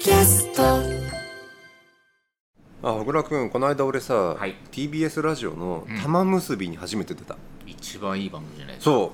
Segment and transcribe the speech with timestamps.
[0.00, 0.62] キャスト。
[2.82, 4.54] あ小倉君この間俺さ、はい。
[4.72, 5.98] TBS ラジオのうん。
[6.00, 8.90] 玉結びに初めて出た、一番いい番組じゃないですか。
[8.90, 9.10] そう。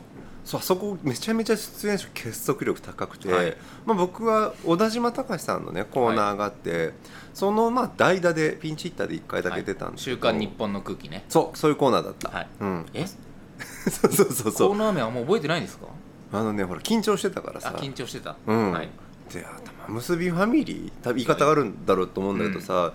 [0.49, 3.57] そうあそこめちゃめちゃ出演者結束力高くて、はい。
[3.85, 6.93] まあ、僕は小田島隆さんのねコーナーがあって、
[7.35, 11.25] そのまあ代打でピンチヒッターで1回だけ出たんですけ週ど、刊日本の空気ね。
[11.29, 12.49] そうそういうコーナーだった、はい。
[12.61, 13.07] うん、え？
[13.91, 15.87] そうそうそうコーそうナー名はもう覚えてないんですか？
[16.33, 18.37] あのねほら緊張してたからあさ緊張してた。
[18.47, 18.71] うん。
[18.73, 18.89] はい
[19.33, 22.93] であ玉結びファミリー多分言い方があるんだろうと思うんだけどさ、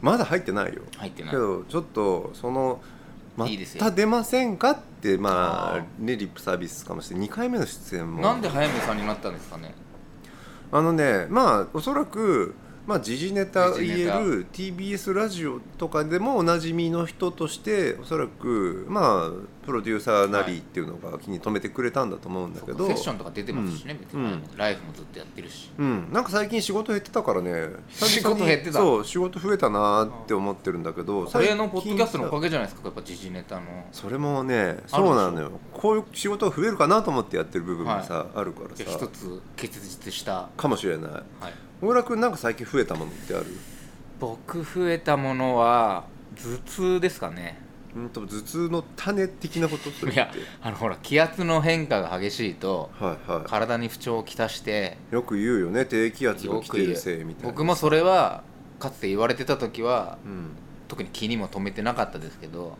[0.00, 0.82] まだ入ってないよ。
[0.96, 1.30] 入ってない。
[1.30, 2.80] けどちょっとその
[3.36, 3.46] ま
[3.78, 7.28] た出ませんかってまああねリップサービスかもしれない。
[7.28, 8.22] 2回目の出演も。
[8.22, 9.74] なんで早見さんになったんですかね。
[10.70, 12.54] あのねまあおそらく
[12.88, 19.30] まあ時事ネタ言える TBS ラジオとかでもおなじみの人としておそらくまあ
[19.66, 24.42] プロデューサーなりっていうのが気に留めてくれたんだと思うんだけど、セッションとか出てますしね、うん。
[24.56, 25.70] ライフもずっとやってるし。
[25.76, 27.72] うん、なんか最近仕事減ってたからね。
[27.90, 28.78] 仕事減ってた？
[28.78, 32.86] そう仕事増えたなって思ってるんだけどこれのポッドキャストのおかげげじゃないですか？
[32.86, 33.62] やっぱ時事ネタの。
[33.92, 35.52] それもねそうなのよ。
[35.72, 38.84] こういう仕事が増えるかなと思ってやってる部分がさ、あるからさ。
[38.84, 41.10] 一つ結実した、かもしれない。
[41.10, 41.24] はい、
[41.80, 43.46] 小倉君なんか最近増えたものってある？
[44.20, 46.04] 僕増えたものは
[46.36, 47.60] 頭痛ですかね。
[47.94, 50.20] うんと頭痛の種的なことそれって。
[50.20, 50.30] いや
[50.62, 55.84] あのほら気圧の変化が激しいとはいは体に不調をきたしていよく言うよね。
[55.84, 58.42] 低気圧がよく言う来てるせいみたいな僕もそれは
[58.78, 60.50] かつて言われてた時はうん。
[60.88, 62.78] 特に気にも留めてなかったですけど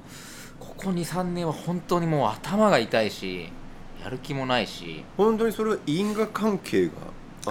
[0.59, 3.51] ここ23年は本当にもう頭が痛いし
[4.03, 5.05] やる気もないし。
[5.19, 6.93] 本当にそれは因果関係が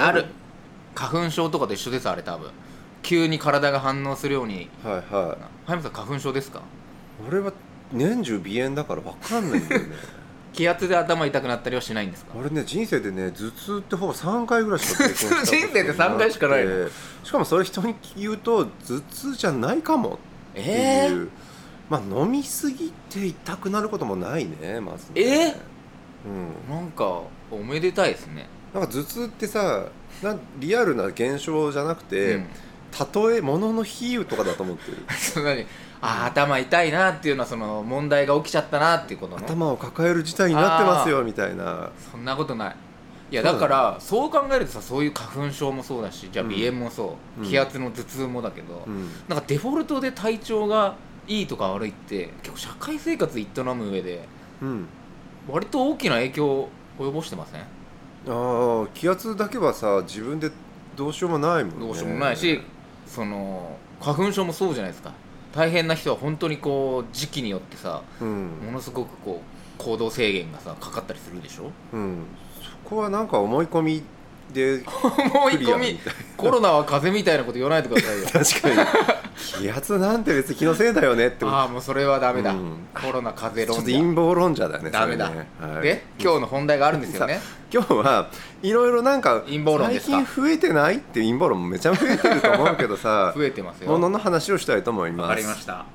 [0.07, 0.25] ある
[0.97, 2.49] 花粉症とかと一緒ですあれ多分。
[3.03, 4.67] 急に体が反応するように。
[4.83, 5.37] はいはい。
[5.67, 6.61] 早見さん花粉症ですか？
[7.27, 7.53] 俺は
[7.91, 9.87] 年中鼻炎だから分かんないんだよね。
[10.53, 12.31] 気圧で頭痛くなったりはしないんですか？
[12.35, 16.71] 俺ね人生でね頭痛ってほぼ3回ぐらいしか経験したこと 人生で3回しかないの？
[16.71, 20.17] くてしかもそれ人に言うと頭痛じゃないかも
[20.51, 21.29] っていう、えー、
[21.89, 25.21] まあ飲みすぎて痛くなることもないねまずね。
[25.21, 25.55] え
[26.25, 26.75] うん。
[26.75, 27.21] なんか
[27.51, 28.49] おめでたいですね。
[28.73, 29.85] なんか頭痛ってさ
[30.23, 32.47] なんリアルな現象じゃなくて、うん。
[33.29, 34.97] 例え物の比喩とかだと思ってる。
[35.17, 35.65] そんなに
[36.01, 39.43] あー頭痛いなっていうのはその問題が起きちゃったなっていうことね。
[39.45, 41.89] 頭を抱える事態になってますよみたいな。
[42.11, 42.75] そんなことない。
[43.29, 46.51] いやだからそう考えるとさそういう花粉症もそうだしじゃあうん。
[46.53, 47.49] 鼻炎もそう、うん。
[47.49, 49.09] 気圧の頭痛もだけど、うん。
[49.27, 50.95] なんかデフォルトで体調が
[51.27, 53.45] いいとか悪いって結構社会生活営
[53.75, 54.25] む上で
[54.61, 54.87] うん。
[55.49, 57.61] 割と大きな影響を及ぼしてません？
[58.29, 60.51] ああ気圧だけはさ自分で
[60.95, 61.85] どうしようもないもんね。
[61.87, 62.61] どうしようもないし
[63.05, 65.13] その花粉症もそうじゃないですか。
[65.53, 68.47] 大変な人は本当にこう時期によってさうん。
[68.65, 71.71] ものすごくこう行動制限がさかかったりするでしょ？
[71.93, 72.25] うん。
[72.61, 74.03] そこはなんか思い込み
[74.53, 74.81] で
[75.33, 75.99] 思い込み
[76.37, 78.27] コロナは風邪みたいなこと言わないでくださいよ。
[78.31, 78.87] 確かに。
[79.59, 82.87] 気圧なんて別に気のせいだよねってああもうそれはダメだ、うん。
[82.93, 85.29] コロナ風ちょっ邪論者と陰謀論者だねダメだ。
[85.29, 85.47] ね。
[85.59, 85.81] はい。
[85.83, 87.39] で今日の本題があるんですよね。
[87.71, 88.29] 今日は
[88.63, 93.33] いろいろなんか陰謀論最近増えてないって陰謀論もめちゃ増えてると思うけどさ。
[93.37, 93.91] 増えてますよ。
[93.91, 95.29] ものの話をしたいと思います？
[95.29, 95.85] わかりました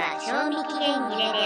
[0.00, 1.38] は賞味期限切れで。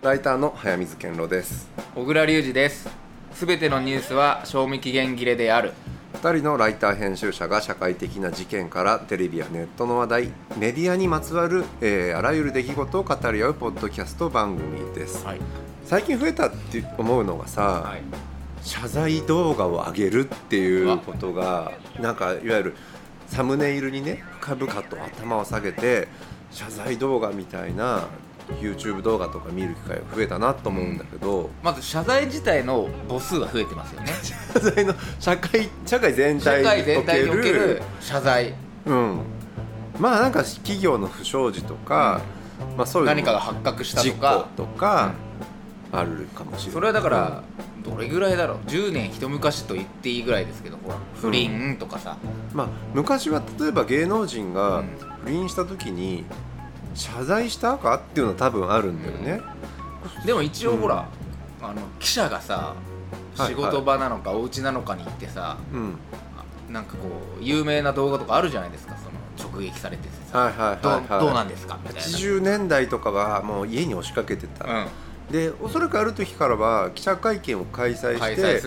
[0.00, 1.68] ライターの早水健郎です。
[1.96, 2.88] 小倉隆二です。
[3.32, 5.72] すべてのニュースは賞味期限切れである
[6.14, 15.40] 2人のライター編集者が社会的な事件からテレビやネットの話題メディアにまつわる、えーあらゆる出来事を語り合うポッドキャスト番組です、はい。
[15.84, 18.02] 最近増えたって思うのがさ、はい。
[18.62, 22.76] 謝罪動画を上げるっていうことがなんかいわゆる
[23.28, 26.08] サムネイルにね深々と頭を下げて
[26.50, 28.08] 謝罪動画みたいな
[28.54, 34.12] YouTube 動画とか見る機会が増えたなと思うんだけど、まず謝罪自体の母数が増えてますよね。
[34.54, 38.54] 謝罪の社会社会全社体ににおける謝罪。
[38.86, 39.20] うん、
[39.98, 42.20] まあなんか企業の不祥事とか、
[42.76, 45.12] まあそういうの何かが発覚したと事か故とか
[45.92, 46.72] あるかもしれない。
[46.74, 47.42] それはだから
[47.84, 52.16] どれぐらいだろう？10年一昔と言っていいぐらいですけどほら不倫とかさ、
[52.54, 55.08] まあ昔は例えば芸能人がうん。
[55.24, 56.24] 不倫した時に
[56.98, 59.40] 謝罪したかっていうのは多分あるんだよね、
[60.26, 61.08] でも一応ほら、
[61.62, 62.74] あの記者がさ
[63.36, 65.94] はい仕事場なのかお家なのかに行ってさ、うん。
[66.36, 67.08] あなんかこ
[67.40, 69.04] う有名な動画とかあるじゃないですかそ
[69.44, 71.78] の直撃されててさ、はいはいはい、はい、どうどうなんですか？
[71.82, 72.00] みたいな。
[72.00, 74.86] 80年代とかはもう家に押しかけてた、うん
[75.30, 78.60] でおそらくある時からは記者会見を開催し開て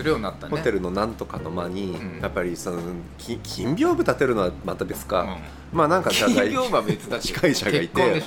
[0.48, 2.20] ホテルのなんとかの間に、うん。
[2.20, 2.80] やっぱりその
[3.18, 5.26] き金屏風立てるのはまた別か、う
[5.74, 5.78] ん。
[5.78, 8.22] まあなんか謝金罪屏風は別司会者がいて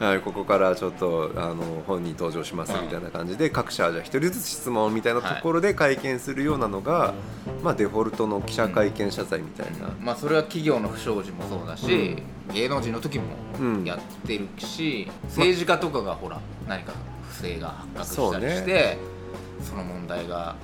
[0.00, 7.14] はい、ここからちょっとあの本人登場しますみたいな感じで、各社じゃあ一人ずつ質問みたいなところで会見するようなのが、
[7.62, 12.16] まあデフォルトの記者会見謝罪みたいな、ょまあそれは企業の不祥事もそうだし、
[12.52, 13.24] 芸能人の時も
[13.60, 13.84] うん。
[13.84, 16.92] やってるし、政治家とかがほら何か
[17.34, 18.96] 不正が発覚したりして
[19.62, 20.56] そ,、の問題が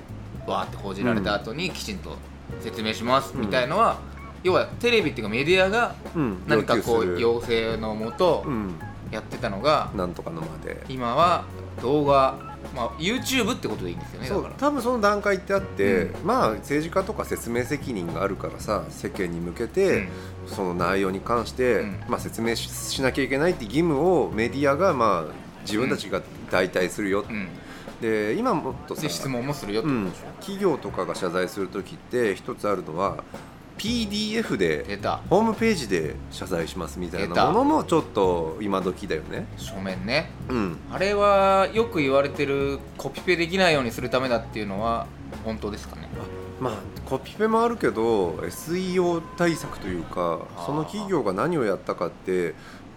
[0.47, 2.17] わーって報じられた後にきちんと
[2.61, 3.99] 説明しますみたいのは、
[4.43, 6.43] 要はテレビっていうかメディアがうん。
[6.47, 8.45] 何かこう要請のもと
[9.11, 10.83] やってたのが、なんとかのまで。
[10.89, 11.45] 今は
[11.81, 12.37] 動画、
[12.75, 20.09] まあ、YouTube ってことでいいんですよねそう多分その段階ってあって、うまあ政治家とか説明責任があるからさ世間に向けて、
[20.47, 22.03] その内容に関して、うん。
[22.07, 26.21] まあ、説明ししなきゃいけないって義務をメディアがまあ自分たちが
[26.51, 27.47] 代替するよ、うん、うん
[28.01, 33.23] で今もっとさで質問もするよってうんことでしょ、、企業とかが謝罪する時って一つあるのは
[33.77, 34.99] PDF で
[35.29, 39.47] ホームページで謝罪しますみたいなものもちょっと今時だよね。
[39.57, 40.29] 書面ね。
[40.49, 40.77] うん。
[40.91, 45.07] あれはよく言われてるコピペできないようにするためだっていうのは
[45.43, 46.07] 本当ですかね。
[46.59, 46.73] まあ
[47.09, 52.49] コピペもあるけど SEO 対策というかその企業が何をやったかってい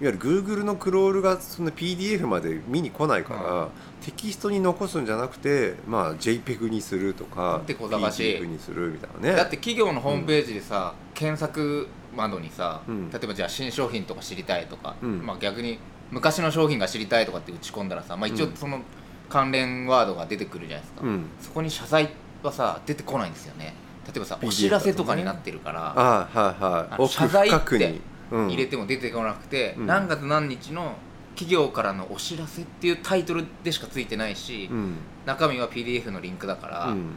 [0.05, 3.69] わゆる Google のクロールがその PDF まで見に来ないから、
[4.05, 8.33] テキストに残すんじゃなくて、まあ、JPEG にするとかなんて小賢し。
[8.33, 9.37] い PDF にするみたいなね。
[9.37, 13.11] だって企業のホームページでさ、検索窓にさ、うん。
[13.11, 15.25] 例えばじゃあ新商品とか知りたいとか、うん。
[15.25, 15.79] まあ、逆に
[16.11, 18.57] 昔の商品が知りたいとかって打ち込んだらさ、まあ、一応うん。
[18.57, 18.81] その
[19.29, 21.27] 関連ワードが出てくるじゃないですか、うん。
[21.41, 22.11] そこに謝罪
[22.43, 23.75] はさ出てこないんですよね
[24.07, 28.01] 例えばさ PDF お知らせとかになってるから、ああはいはい謝罪って
[28.49, 29.87] 入れても出てこなくて、うん。
[29.87, 30.97] 何月何日の
[31.35, 34.95] 企業からのお知らせっていうタイトルでしかついてないし、うん。
[35.27, 37.15] 中身は PDF のリンクだから、うん。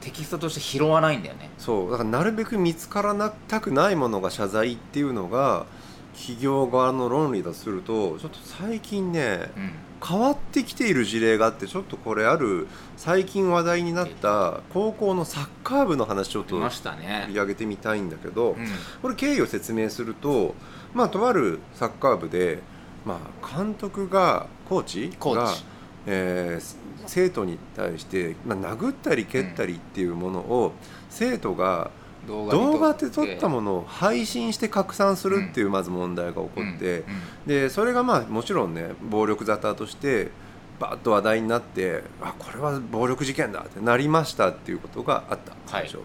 [0.00, 1.50] テキストとして拾わないんだよね。
[1.58, 1.90] そう。
[1.90, 5.66] だからなるべく見つからなたくないものが謝罪っていうのが
[6.14, 9.72] 企業側の論理だとするとちょっと最近ねうん
[10.02, 12.66] 変わってきている事例があってちょっとこれある
[12.96, 17.20] 最近話題になった高校のサッカー部の話ちょっと出ましたね。
[17.22, 18.66] 取り上げてみたいんだけど、うん。
[19.02, 20.54] これ経緯を説明すると
[20.94, 22.60] まあとあるサッカー部で、
[23.04, 25.64] まあ、監督がコーチがコーチ。
[26.06, 30.72] えー生徒に対して、まあ、殴ったり蹴ったりっていうものを、
[31.08, 31.90] 生徒が
[32.30, 37.04] 動画に動画で撮ったもものを配信して拡散するっていうまず問題が起こって、うん。
[37.46, 40.30] でそれがまあもちろんね暴力沙汰として
[40.78, 45.98] バッと話題になってあこれは暴力事件だってなりましたっていうことがあった最初、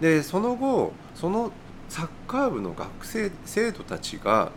[0.00, 1.52] でその後その
[1.88, 4.50] サッカー部の学生生徒たちが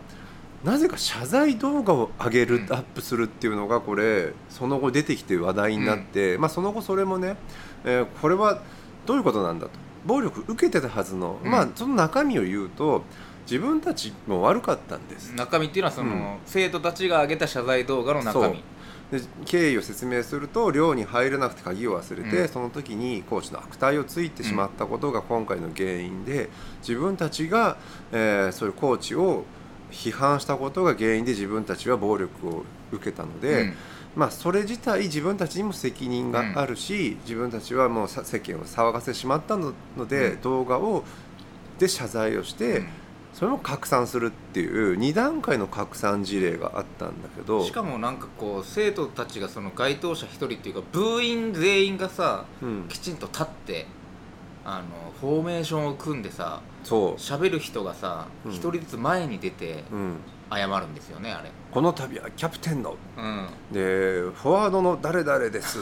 [0.64, 2.62] なぜか謝罪動画を上げる、うん。
[2.72, 7.36] アップするっていうのがこれその後出てきて話題になって、まあ、その後それもね、
[7.84, 8.62] えーこれは
[9.04, 9.72] どういうことなんだと
[10.06, 11.50] 暴力受けてたはずの、うん。
[11.50, 13.02] まあその中身を言うと
[13.42, 15.34] 自分たちも悪かったんです。
[15.34, 16.38] 中身っていうのはその、うん。
[16.46, 18.62] 生徒たちが上げた謝罪動画の中身。
[19.10, 22.48] で経緯を説明すると寮に入れなくて鍵を忘れて、うん。
[22.48, 26.48] その時にコーチの悪態をついてしまったことが今回の原因で
[26.80, 27.76] 自分たちが、
[28.12, 29.44] えーそういうコーチを
[29.90, 33.74] 批判したことが原因で自分たちは暴力を受けたので、うん
[34.14, 40.40] まあ、それ自体自分たちにも責任があるし、自分たちはもうさ世間を騒がせてしまったのので、うん。
[40.42, 41.04] 動画を
[41.78, 42.88] で謝罪をして、うん。
[43.32, 53.86] それを拡散するっていう2段階の拡散事例があったんだけどしかもなんかこう生徒たちがその該当者一人っていうか部員全員がさうん、きちんと立って
[54.64, 57.14] あのフォーメーションを組んでさそう。
[57.14, 58.52] 喋る人がさうん。
[58.52, 60.16] 一、人ずつ前に出てうん、
[60.50, 62.96] 謝るんですよねあれこの度はキャプテンの。
[63.16, 63.48] うん。
[63.72, 65.78] でフォワードの誰々です。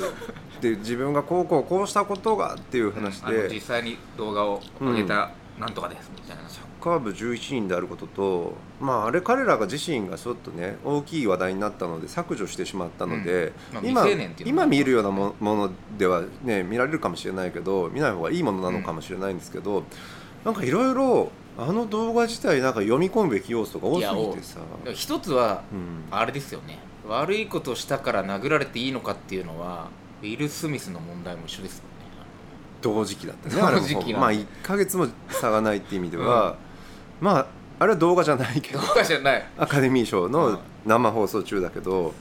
[0.61, 14.07] で自分がこうこうこうしたことがっていう話あので、実際に動画を上げたなんとかですみたいな、サッカー部11人であることと、まあ、あれ彼らが自身がちょっとね大きい話題になったので削除してしまったので、まあ今
[14.45, 19.83] 今見るようなもものでは、ね、見られるかもしれないけど見ない方がいいものなのかもしれないんですけど、
[20.45, 21.31] なんかいろいろ
[21.63, 24.61] あの動画自体なんか読み込むべき要素が多すぎてさ。
[24.95, 26.05] 一つはうん。
[26.11, 26.79] あれですよね。
[27.07, 29.89] 悪いことしたから殴られていいのかっていうのは
[30.23, 31.91] ウィル・スミスの問題も一緒ですよね。
[32.81, 36.57] 同時期だったね同時期まあ1か月も差がないっていう意味では、
[37.21, 37.47] まあ
[37.79, 40.33] あれは動画じゃないけど動画じゃない、アカデミー賞うん。
[40.33, 42.15] の生放送中だけど、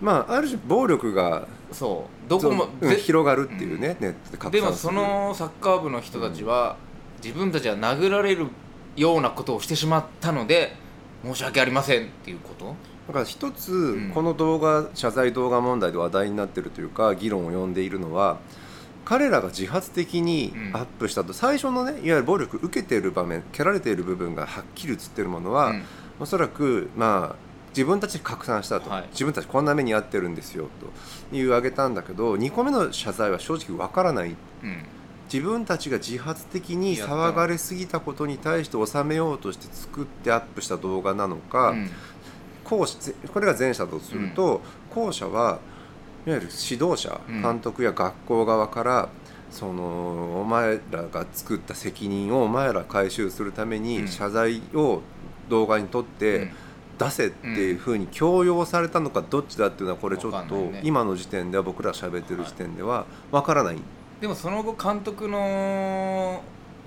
[0.00, 2.30] まあある種暴力がそう。
[2.30, 6.76] どこも広がるっていうね、ネットで拡でもそのサッカー部の人たちは、
[7.24, 8.48] 自分たちは殴られる
[8.96, 10.76] ようなことをしてしまったので
[11.24, 12.76] 申し訳ありませんっていうこと？
[13.08, 14.10] だから一つん。
[14.14, 18.38] この動画、謝罪動画問題で話題になってるというか議論を呼んでいるのは
[19.06, 20.76] 彼らが自発的にうん。
[20.76, 25.82] アップしたと、最初のねいわゆる暴力受けている場面蹴られている部分がはっきり映ってるものは、うん。
[26.20, 27.36] おそらくまあ
[27.70, 29.08] 自分たちで拡散したと、はい。
[29.12, 30.68] 自分たちこんな目に遭ってるんですよ
[31.30, 34.36] というあげたんだけど2個目の謝罪は正直わからない。
[34.62, 34.84] うん
[35.34, 41.90] 自分たちが自発的に騒がれすぎたことに対して収めようとして作ってアップした動画なのか、うん。
[42.62, 42.86] こ
[43.40, 44.60] れが前者だとすると、
[44.94, 45.58] 後者は
[46.24, 47.42] いわゆる指導者うん。
[47.42, 49.08] 監督や学校側から、
[49.50, 53.82] そのお前らが作った責任をお前ら回収するためうん。
[53.82, 55.02] に謝罪を
[55.48, 56.50] 動画に撮って、うん。
[56.96, 63.78] 出せっていうふうに強要されたのかどっちだっていうのはこれちょっと今の時点では僕ら喋ってる時点では分からない、
[64.24, 66.42] でもその後監督の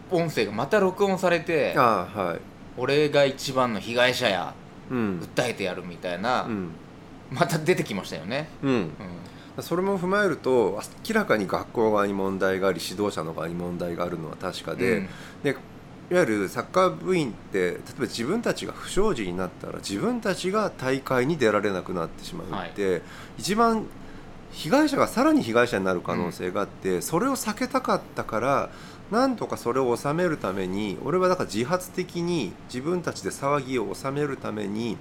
[0.09, 2.39] 音声がまた録音されてああはい。
[2.77, 4.55] 俺が一番の被害者や
[4.89, 5.19] うん。
[5.19, 6.71] 訴えてやるみたいな、うん。
[7.29, 8.91] また出てきましたよね、うん。
[9.55, 9.63] うん。
[9.63, 15.09] それも踏まえると明らかに学校側に問題があり指導者の側に問題があるのは確かで,、うん。
[15.43, 15.51] で
[16.09, 23.03] いわゆるサッカー部員って例えば自分たちが不祥事になったら自分たちが大会に出られなくなってしまうって、
[23.37, 23.85] 一番
[24.57, 28.69] 被害者がさらに被害者になる可能性があって、それを避けたかったから
[29.11, 34.97] なんとかそれを収めるために俺はだから自発的に自分たちで騒ぎを収めるために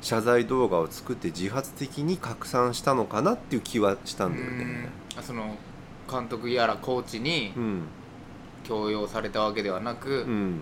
[0.00, 4.88] 謝罪動画を作って自発的に拡散したのかなっていう気はしたんだよね。
[5.16, 5.22] うん。
[5.22, 5.56] その
[6.08, 7.82] 監督やらコーチにうん。
[8.62, 10.60] 強要されたわけではなく、うん。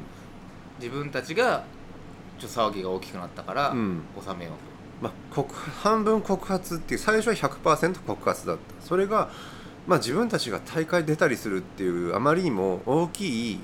[0.79, 1.65] 自分たちが
[2.39, 4.03] ちょっと騒ぎが大きくなったからうん。
[4.19, 4.74] 収めよう
[5.05, 8.63] まあ、告半分告発っていう最初は100%告発だった。
[8.87, 9.29] それが、
[9.87, 13.61] まあ、自分たちが大会出たりするっていうあまりにも大きい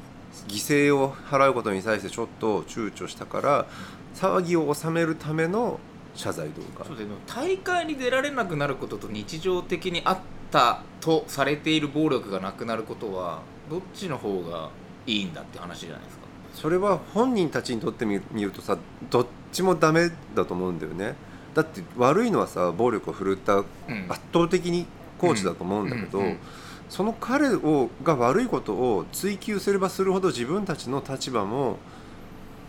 [0.48, 3.66] 犠牲を払うことに対してちょっと躊躇したから
[4.14, 5.80] 騒ぎを収めるための
[6.14, 6.84] 謝罪動画。
[6.84, 10.18] とそうでも大会に出られなくなることと日常的にあっ
[10.50, 14.68] たとされている暴力がなくなることはどっちの方が
[15.06, 16.24] いいんだって話じゃないですか。
[16.52, 18.76] それは本人たちにとってみ見るとさ
[19.08, 21.14] どっちもダメだと思うんだよね
[21.54, 23.66] だって悪いのはさ暴力を振るったうん。
[24.08, 24.86] 圧倒的に
[25.18, 26.22] コーチだと思うんだけど、
[26.88, 31.78] その彼をが悪いことを追求すればするほど自分たちの立場も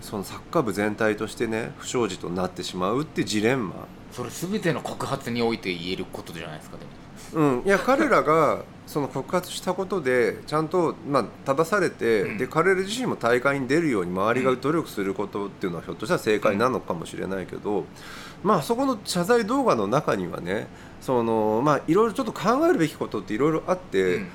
[0.02, 6.92] そのサッカー部全体としてね不祥事となってしまうってジレンマ、それ全ての告発において言えることじゃないですかでも。
[7.34, 12.38] うん、いや彼らがその告発したことでちゃんと、まあ、正されて、うん。
[12.38, 17.86] で彼ら自身も大会に出るように周りが努力することっていうのはひょっとしたら正解なのかもしれないけど、
[18.44, 20.68] まあそこの謝罪動画の中にはね
[21.00, 24.28] そのまあいろいろちょっと考えるべきことっていろいろあって、うん。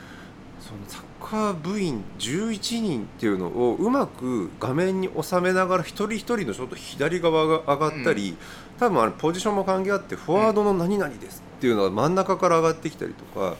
[0.58, 8.36] そのサッカー部員11人っていうのをうまく画面に収めながら一人一人のちょっと左側が上がったり、
[8.78, 13.56] 多分あれポジションも関係あってフォワードの何々ですっていうのが真ん中から上がってきたりとか。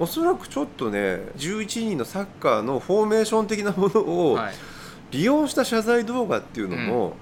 [0.00, 0.98] おそらくちょっとね
[1.38, 4.54] 11人のサッカーのフォーメーション的なものをはい。
[5.10, 7.14] 利用した謝罪動画っていうのも、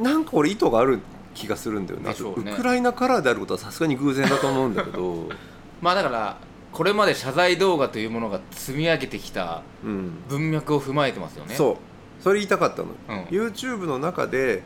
[0.00, 1.00] なんか俺意図がある
[1.34, 2.10] 気がするんだよね。
[2.10, 2.14] ね。
[2.20, 5.28] ウクライナカラーであることはさすがに偶然だと思うんだけど、
[5.80, 6.36] まあだから
[6.72, 11.54] これまで謝罪動画というものが積み上げてきたうん、文脈を踏まえてますよね。
[11.54, 12.22] そう。
[12.22, 13.24] それ言いたかったの、うん。
[13.24, 14.62] YouTube の中で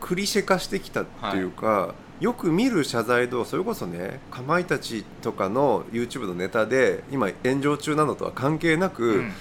[0.00, 9.32] クリシェ化してきたっていうか、よく見る謝罪動画それこそねかまいたちとかの YouTube のネタで今炎上中なのとは関係なく、うん。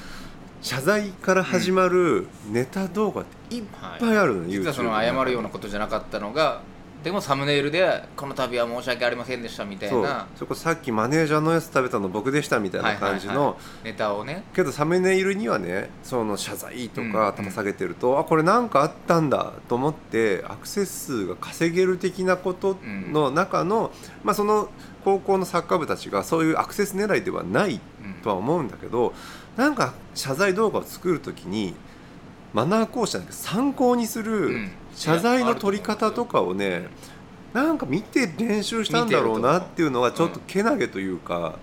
[0.59, 3.63] 謝罪から始まるネタ動画っていっ
[3.99, 4.49] ぱいあるの、はい。
[4.49, 6.61] YouTube 実はその謝るようなことじゃなかったのが
[7.07, 10.03] でもサムネイルで「この度は申し訳ありませんでした」みたいそう。
[10.03, 13.83] なそれこそさっきマネージャーのやつ食べたの僕でしたみたいな感じの、はいはいはい。
[13.85, 14.43] ネタをね。
[14.53, 17.13] けどサムネイルにはねその謝罪とうん。
[17.13, 23.91] か頭下げてると、あこれなんかあったんだと思ってアクセス数が稼げる的なことの中の、
[24.25, 24.67] まあ、その
[25.05, 28.13] 高校のサッカー部たちがそういうアクセス狙いではないうん。
[28.15, 29.13] とは思うんだけど
[29.55, 31.73] なんか謝罪動画を作る時に
[32.53, 36.87] マナー講師じゃなくて参考にすうるん謝罪の取り方とかをね
[37.53, 41.57] なんか見て練習したんだろうなっていうのがちょっとけなげというか、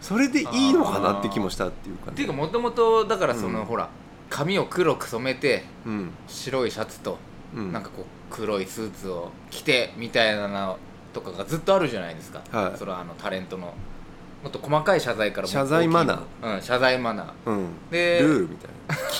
[0.00, 2.12] それでいいのかなって気もしたっていうかね。
[2.12, 3.64] っていうかもともとだからその、うん。
[3.66, 3.90] ほら
[4.30, 6.10] 髪を黒く染めてうん。
[6.26, 7.18] 白いシャツと
[7.54, 7.72] うん。
[7.72, 10.78] なんかこう黒いスーツを着てみたいなの
[11.12, 12.78] とかがずっとあるじゃないですか、はい。
[12.78, 13.74] それはあのタレントの
[14.42, 16.56] もっと細かい謝罪から謝罪マナー。
[16.56, 17.50] うん謝罪マナー。
[17.50, 18.70] うん、でルールみたい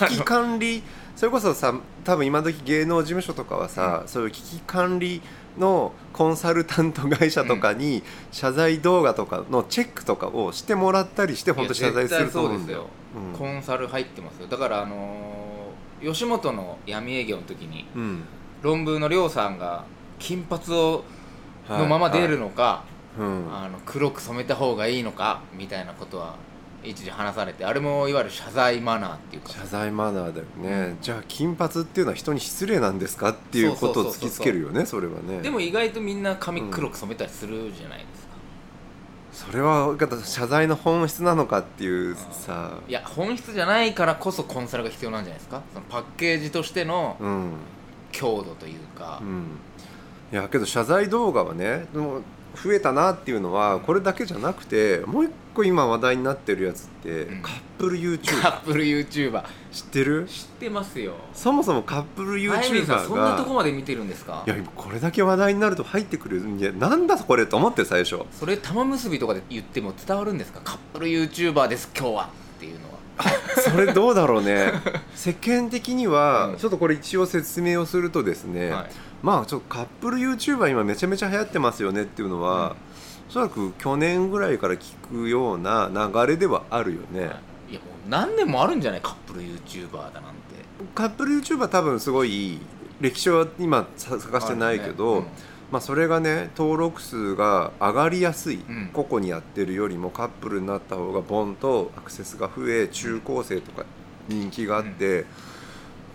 [0.01, 0.09] な。
[0.09, 0.83] 危機管理
[1.17, 1.75] それこそさ
[2.05, 5.21] 多分今時芸能事務所とかはさ、そういう危機管理
[5.59, 12.87] のコンサルタント会社とかに謝罪動画とかのチェックとかをしてもらったりして本当謝罪すると思うんだよ。
[13.15, 13.39] うん。
[13.39, 14.47] コンサル入ってますよ。
[14.47, 15.41] だからあのー
[16.03, 18.25] 吉本の闇営業の時にうん。
[18.63, 19.85] 論文の亮さんが
[20.19, 21.05] 金髪を
[21.69, 22.85] のまま出るのか、
[23.19, 26.37] うんあの黒く染めた方がいいのかみたいなことは
[26.83, 29.51] 一時話されてあれもいわゆる謝罪マナーっていうか。
[29.51, 35.43] 謝罪マナーだよね、じゃあ金髪っていうのは人に失礼なんですかっていうことを突きつけるよねそれはね。
[35.43, 42.79] でも意外とみんな髪黒く染めたりするじゃないですか、それは謝罪の本質なのかっていうさ。
[42.89, 45.63] いや本質じゃないからこそコンサルが必要なんじゃないですか。
[45.73, 47.53] そのパッケージとしてのうん。
[48.13, 49.21] 強度というか。
[49.23, 49.45] う、ん。
[50.33, 52.23] いやけど謝罪動画はねでも
[52.55, 57.43] 増えたなっていうのはこれだけじゃなくてもう一個今話題になってるやつって、うん。
[57.43, 59.43] カップル YouTuber カップル YouTuber
[59.73, 60.27] 知ってる？
[60.27, 61.15] 知ってますよ。
[61.33, 64.43] そもそもカップル YouTuber そんなとこがまで見てるんですか？
[64.47, 68.21] いや今これだけ話題になると入ってくるいやなんだこれと思って最初。
[68.33, 70.61] それ玉結びとかで言っても伝わるんですか？
[70.63, 72.91] カップル YouTuber です今日はっていうのは。
[73.57, 74.73] それどうだろうね。
[75.15, 76.57] 世間的には、うん。
[76.57, 78.91] ちょっとこれ一応説明をするとですね、はい
[79.23, 82.77] まあちょっとカップル YouTuber 今めちゃめちゃ流行ってますよねっていうのは、
[83.29, 87.31] おそらく去年ぐらいから聞くような流れではあるよね、
[87.71, 89.01] いやもう何年もあるんじゃない？
[89.01, 90.41] カップル YouTuber だなんて。
[90.95, 92.59] カップル YouTuber 多分すごい
[93.01, 95.25] 歴史は今さ探してないけど、
[95.71, 98.91] まあ、それがね登録数が上がりやすい、ん。
[98.93, 103.85] 個々にやってるよりもカップルになった方がボンとアクセスが増え中高生とか
[104.29, 105.27] 人気があって、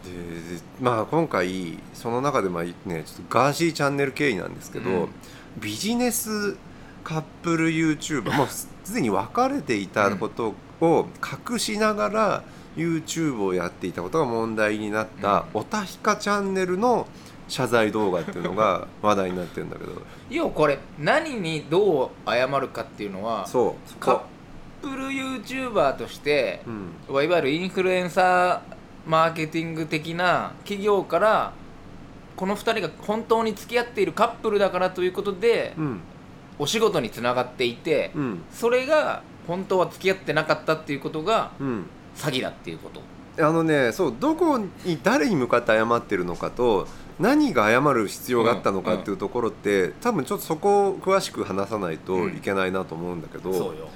[0.05, 5.09] でまあ今回その中でまあねちょっとガーシーチャンネル経緯なんですけど、うん。
[5.59, 6.57] ビジネス
[7.03, 11.07] カップル YouTuber もうすでに別れていたことを
[11.49, 12.43] 隠しながら
[12.75, 15.61] YouTube をやっていたことが問題になったうん。
[15.61, 17.07] おたひかチャンネルの
[17.47, 19.91] 謝罪動画っていうのが 話題になってるんだけど。
[20.29, 24.23] 要はこれ何にどう謝るかっていうのはそうそカッこ、
[24.81, 28.74] プル YouTuber としてう、ん、いわゆるインフルエンサー
[29.05, 31.53] マーケティング的な企業から
[32.35, 36.01] この2人が本当に付き合っているカップルだからということで、うん。
[36.57, 38.43] お仕事につながっていて、うん。
[38.51, 41.85] それが本当は付き合ってなかったっていうことがうん。
[42.15, 43.01] 詐欺だっていうこと。
[43.37, 46.87] あのねそうどこに誰に向かって謝ってるのかと
[47.19, 53.89] 何が謝る必要があったのかっていうところって、多分ちょっとそこを詳しく話さないといけないなと思うんだけど、そうよ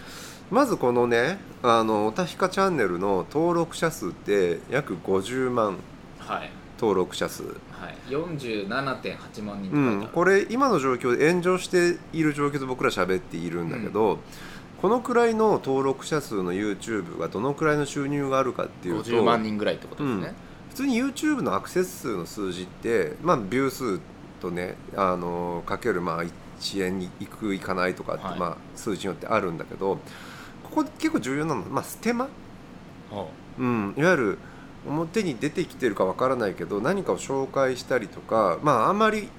[0.52, 5.78] まずこのねあのおたひかチャンネルの登録者数って約50万
[6.20, 6.50] はい。
[6.80, 7.56] 登録者数、はい。
[8.10, 14.20] 47.8万人うん、これ今の状況で炎上している状況で僕ら喋っているんだけど、
[14.82, 20.34] このくらいの登録者数の YouTube がどのくらいの収入があるかっていうと50万人ぐらいってことですね、
[20.70, 24.00] 普通に YouTube のアクセス数の数字って、まあ、ビュー数
[24.40, 26.32] とねあのかけるまあ1
[26.86, 28.40] 円にいくいかないとかって、はい。
[28.40, 30.00] まあ、数字によってあるんだけど
[30.70, 32.30] ここ結構重要なのは、まあ、ステマ、
[33.12, 33.28] は
[33.58, 34.38] うん、いわゆる
[34.88, 39.30] 表に出てきてるかわからないけど何かを紹介したりとか、まあ、あんまり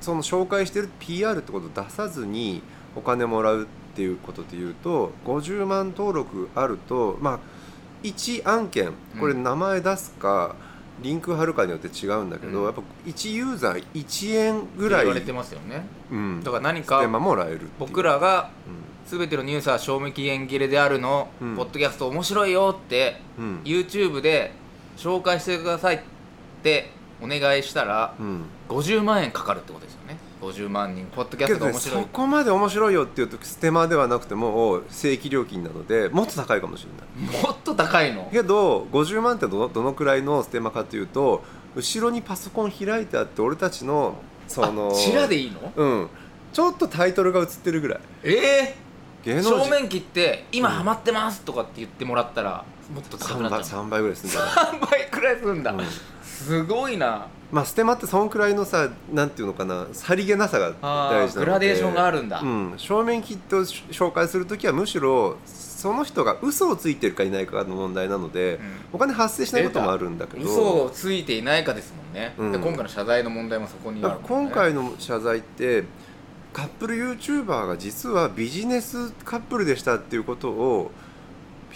[0.00, 2.62] その紹介してる PR ってことを出さずに
[2.94, 7.38] お金もらうっていうことでいうと50万登録あると、まあ、
[8.02, 10.54] 1案件これうん名前出すか、
[11.02, 12.64] リンク貼るかによって違うんだけど、うん。
[12.64, 15.86] やっぱ1ユーザー1円ぐらい言われてますよね。
[16.10, 17.06] うん、だから何か
[17.78, 21.56] 僕らがう全てのニュースは賞味期限切れであるの、うん。
[21.56, 23.60] ポッドキャスト面白いよってんうん。
[23.64, 24.52] YouTube で
[24.96, 26.00] 紹介してくださいっ
[26.62, 26.90] て
[27.22, 28.44] お願いしたらうん。
[28.68, 30.18] 50万円かかるってことですよね。
[30.42, 31.06] 50万人。
[31.06, 32.02] ポッドキャストが面白い。
[32.02, 36.86] そこまで面白いよっていうとステマではなくても正規料金なのでもっと高いかもし
[37.18, 37.42] れない。
[37.42, 38.28] もっと高いの？
[38.32, 41.42] けど50万ってどのどのくらいのステマかというと
[41.74, 44.16] 後ろにパソコン開いてあって俺たちの
[44.46, 45.72] そのあチラでいいの？
[45.74, 46.08] うん。
[46.52, 48.00] ちょっとタイトルが映ってるぐらい。
[48.24, 48.85] ええ
[49.26, 49.50] 芸能人。
[49.64, 53.84] 正面切って今ハマってますとかって言ってもらったらもっと高く3倍なっちゃう。
[53.84, 55.84] 3倍ぐらいするんじゃない3倍くらいするんだ、うん。
[56.22, 57.26] すごいな。
[57.50, 61.44] まあステマってそんくらいのさなんていうのかなさりげなさがあ大事なので。
[61.44, 68.58] ーグラデーションがあるんだ、うん、正面切ってを紹介するときはむしろその人が嘘をついてるかいないかの問題なので、
[68.92, 70.44] お金発生しないこともあるんだけど。
[70.44, 72.52] 嘘をついていないかですもんね、うん。
[72.52, 74.20] で今回の謝罪の問題もそこにあるね。
[74.26, 75.84] 今回の謝罪って
[76.56, 80.90] カップル YouTuber が実はビジネスカップルでしたっていうことを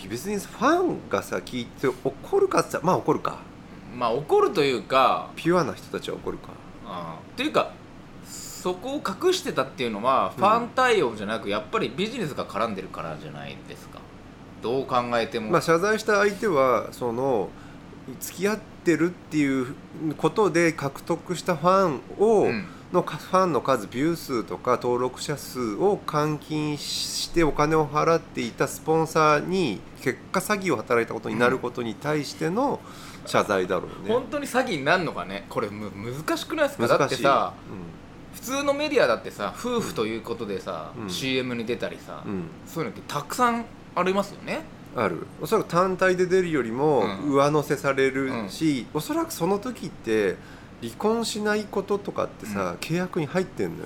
[0.08, 3.40] 別にファンがさ聞いて怒るかってまあ怒るか。
[3.94, 6.48] まあ怒るというかピュアな人たちは怒るか。
[6.86, 7.72] あーというか
[8.24, 13.98] そこを隠してたっていうのはファン対応じゃなく、やっぱりビジネスが絡んでるからじゃないですか。
[14.62, 17.50] どう考えても、まあ謝罪した相手はその
[18.18, 19.74] 付き合ってるっていう
[20.16, 32.80] ことで獲得したファンを、うんのファンの数ビュー数とか登録者数を換金してお金を払っていたスポンサーに結果詐欺を働いたことになることに対しての
[33.26, 34.12] 謝罪だろうね。
[34.12, 35.44] 本当に詐欺になるのかね？
[35.48, 36.98] これむ難しくないですか？
[36.98, 37.54] だってさ
[38.34, 41.10] 普通のメディアだってさ夫婦ということでさ、うん。
[41.10, 42.44] CM に出たりさ、うん。
[42.66, 44.62] そういうのってたくさんありますよね。
[44.96, 45.26] ある。
[45.40, 47.32] おそらく単体で出るよりもうん。
[47.32, 50.36] 上乗せされるし、おそらくその時って
[50.82, 53.84] 離婚しないこととかってさ、契約に入ってんのよ。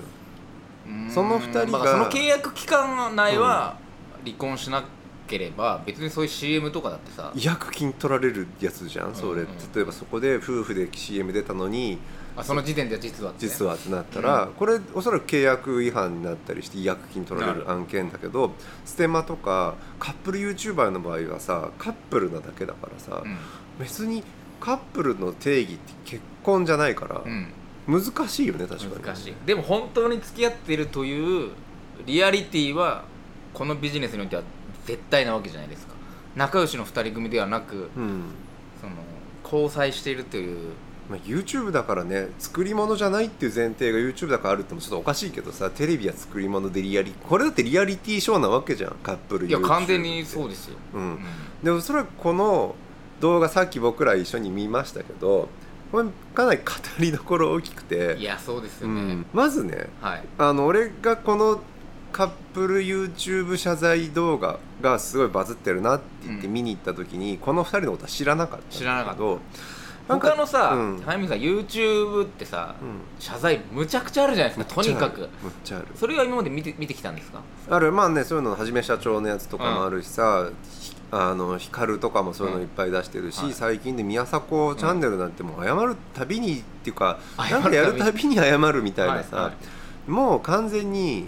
[1.11, 3.79] その二人がまあその契約期間内は
[4.25, 4.85] 離婚しな
[5.27, 9.49] ければ別にそういう CM とかだってさ違約金取られるやつじゃんそれ、うん。
[9.49, 11.99] うん例えばそこで夫婦で CM 出たのに
[12.37, 13.47] あその時点では実はって。
[13.47, 14.53] ね実はってなったら、うん。
[14.53, 18.53] これおそらく契約違反になったりして違約金取られる案件だけど
[18.85, 23.37] ステマとかカップル YouTuber の場合はさカップルなだけだからさ、うん。
[23.79, 24.23] 別に
[24.61, 27.49] カップルの定義って結婚じゃないから、うん。
[27.87, 29.05] 難しいよね確かに。
[29.05, 29.35] 難しい。
[29.45, 31.51] でも本当に付き合ってるという
[32.07, 33.05] リアリティは
[33.53, 34.43] このビジネスにおいては
[34.87, 35.95] 絶対なわけじゃないですか。
[36.37, 38.23] 仲良しの2人組ではなくうん。
[38.81, 38.95] その
[39.43, 40.73] 交際しているという。
[41.09, 51.13] まあ、YouTube だからね作り物じゃないっていう前提が YouTube だからあるってもちょっとおかしいけどさテレビは作り物でリアリこれだってリアリティショーなわけじゃんカップルいや完全にそうですよ、ううん。
[51.13, 51.19] ん
[51.63, 52.75] でおそらくこの
[53.21, 55.51] 動画さっき僕ら一緒に見ましたけど
[55.95, 56.65] これかなり語
[56.99, 58.17] りどころ大きくて。
[58.19, 60.25] いやそうですうよね、ん、まずねはい。
[60.39, 61.61] あの俺がこの
[62.11, 66.53] カップル YouTube 謝罪動画がすごいバズってるなって言ってうん。
[66.53, 69.23] 見に行った時に、この2人のことは知らなかった知らなかった。
[70.07, 71.03] 他のさ、うん。
[71.05, 72.99] タイミングさ YouTube ってさ、うん。
[73.21, 75.21] 謝罪むちゃくちゃあるじゃないですかとにかく。
[75.21, 75.29] むっ
[75.65, 75.87] ちゃある。
[75.95, 77.41] それは今まで見て見てきたんですか？
[77.71, 80.84] あるまあねそういうのはじめ社長のやつとかもあるしさ、ひ
[81.17, 83.55] あの光とかもそういうのいっぱい出してるし、うんはい。
[83.55, 89.45] 最近で宮迫チャンネルなんてもう謝るたびにっていうか、謝るなんかやるたびに謝るみたいなさ、はい。
[89.47, 90.11] はい。
[90.11, 91.27] もう完全に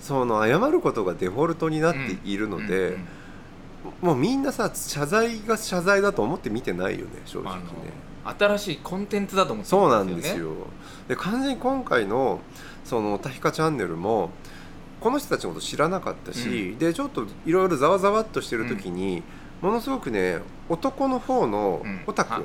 [0.00, 2.94] その謝ることがデフォルトになっているので、うん。
[2.94, 3.06] うん。
[4.02, 7.62] もうみんなさ謝罪が謝罪だと思って見てないよね正直ね。
[8.24, 10.50] 新しいコンテンツだと思ってそうなるんですよ。
[11.06, 12.40] で完全に今回の
[12.84, 14.30] その「たひかチャンネル」も
[15.06, 19.22] この人たちのこと知らなかったし、でちょっといろいろざわざわっとしてる時に、
[19.62, 22.00] ものすごくね男の方のうん。
[22.08, 22.42] オタク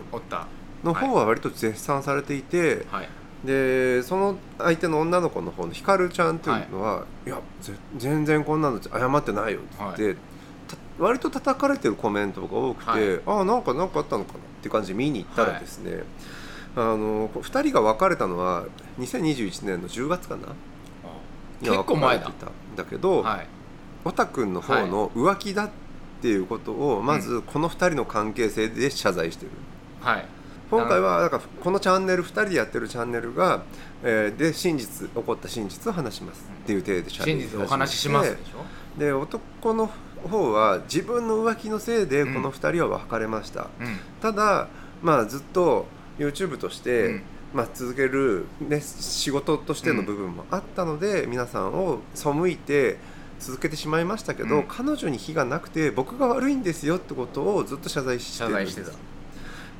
[0.84, 3.10] の方は割と絶賛されていて、はい。
[3.44, 10.14] でその相手の女の子の方のひかるちゃんっていうのは「い、やぜ全然こんなの謝ってないよ」って言って、
[10.68, 13.22] た割と叩かれてるコメントが多くて「はい。
[13.26, 16.04] ああなんかなんかあったのかな」っていう感じで見に行ったらですね、
[16.76, 18.66] あの2人が別れたのは
[19.00, 20.50] 2021年の10月かな
[21.62, 22.24] 結構前だ。
[22.26, 22.32] たん
[22.76, 23.48] だけど、はい。
[24.04, 25.70] オタくんの方の浮気だっ
[26.22, 29.52] ていうことをまずこの2人の関係性で謝罪してる。
[30.02, 30.26] はい。
[30.70, 31.40] 今回はなんか。
[31.64, 33.64] このチャンネル2人でやってるチャンネルが、
[34.04, 39.00] えーで真実起こった真実を話しますっていう体で真実をお話ししますでしょ？
[39.00, 39.90] で男の
[40.30, 43.98] 方は自分の浮気のせいでこの2人は別れました、うん。
[44.22, 44.68] ただ
[45.02, 45.86] まあずっと
[46.18, 52.98] YouTube として、うんまあ、続ける、ね、仕事としての部分もあったので、皆さんを背いて
[53.40, 54.64] 続けてしまいましたけど、うん。
[54.64, 58.76] 彼女に非がなくて僕が悪いんですよってことをずっと謝罪して謝るんです。
[58.76, 58.98] 罪してた。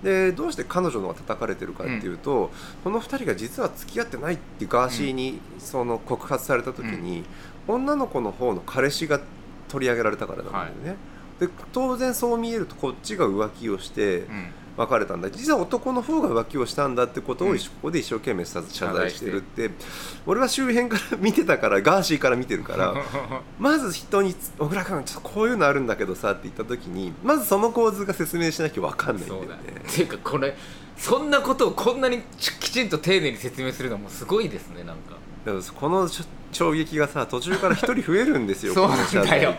[0.04, 2.52] でどうして彼女の方が叩かれてるかっていうと、
[2.84, 7.24] この2人が実は付き合ってないってガーシーにその告発された時に、
[7.68, 9.22] 女の子の方の彼氏が
[9.70, 10.98] 取り上げられたからなんだよね、
[11.40, 15.30] で当然そう見えるとこっちが浮気をしてうん別れたんだ。
[15.30, 17.58] 実は男の方が浮気をしたんだってことをうん。
[17.58, 19.72] ここで一生懸命謝罪してるって
[20.26, 22.96] 俺は周辺から見てたからガーシーから見てるから
[23.60, 29.48] まず人に「小倉君ちょっとこういうのあるんだけどさ」って言った時にまずその構図が説明しなきゃ分かんないんだよね。
[29.48, 29.56] ね。
[29.88, 30.56] っていうかこれ
[30.98, 35.21] そんなことをこんなにちきちんと丁寧に説明するのもすごいですねなんか
[35.80, 36.08] この
[36.52, 39.56] 衝撃がさ途中から一人増えるんですよ そうなんだよ。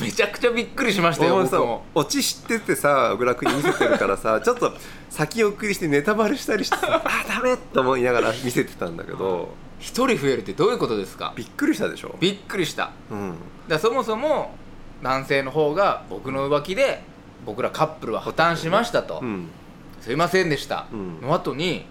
[0.00, 1.60] めちゃくちゃびっくりしましたよさ
[1.94, 4.72] オチ知っててさ小倉君に見せてるからさ ちょっと
[5.10, 11.32] 先送りしてネタバレしたりしてさ あダメと思いながら見せてたんだけど一人増えるってどういうことですか？
[11.36, 12.90] びっくりしたでしょ、びっくりした。
[13.10, 13.34] うん、
[13.66, 14.54] だそもそも
[15.02, 17.02] 男性の方が僕の浮気で
[17.46, 19.48] 僕らカップルは破綻しましたと、うん。
[20.02, 21.20] すいませんでした、うん。
[21.22, 21.86] の後に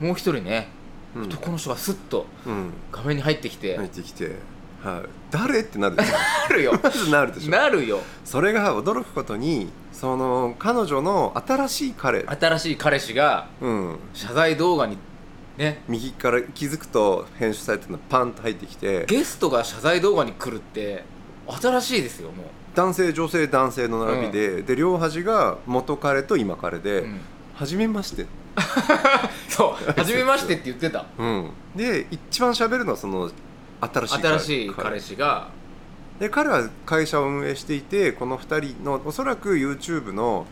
[0.00, 0.83] もう一人ね、うん
[1.16, 2.72] 男の人がスッとうん。
[2.92, 4.36] 画面に入ってきて、入ってきて、
[4.82, 6.12] はい、誰ってなるでしょ。
[6.50, 6.78] なるよ。
[6.82, 7.50] まずなるでしょ。
[7.50, 8.00] なるよ。
[8.24, 14.98] それが驚くことにその彼女の新しい彼、新しい彼氏がうん、謝罪動画に
[15.56, 15.82] ね。
[15.88, 19.06] 右から気づくと編集されてるのパンと入ってきて。
[19.06, 21.04] ゲストが謝罪動画に来るって
[21.48, 27.20] 新しいですよも男性女性男性の並びで、で両端が元彼と今彼で、う、うん。
[27.54, 28.26] 初めまして、
[29.48, 29.92] そう。
[29.92, 31.06] 初めましてって言ってた。
[31.18, 33.30] うん、で一番喋るのはその
[33.80, 35.48] 新しい新しい彼氏が。
[36.18, 40.46] で彼は会社を運営していてこの2人のおそらく YouTube の、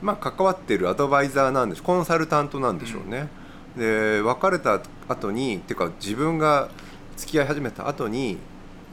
[0.00, 3.28] まあ、関わってるアドバイザーなんでしょコンサルタントなんでしょうね、
[3.76, 6.68] で別れた後にっていうか自分が
[7.16, 8.38] 付き合い始めた後に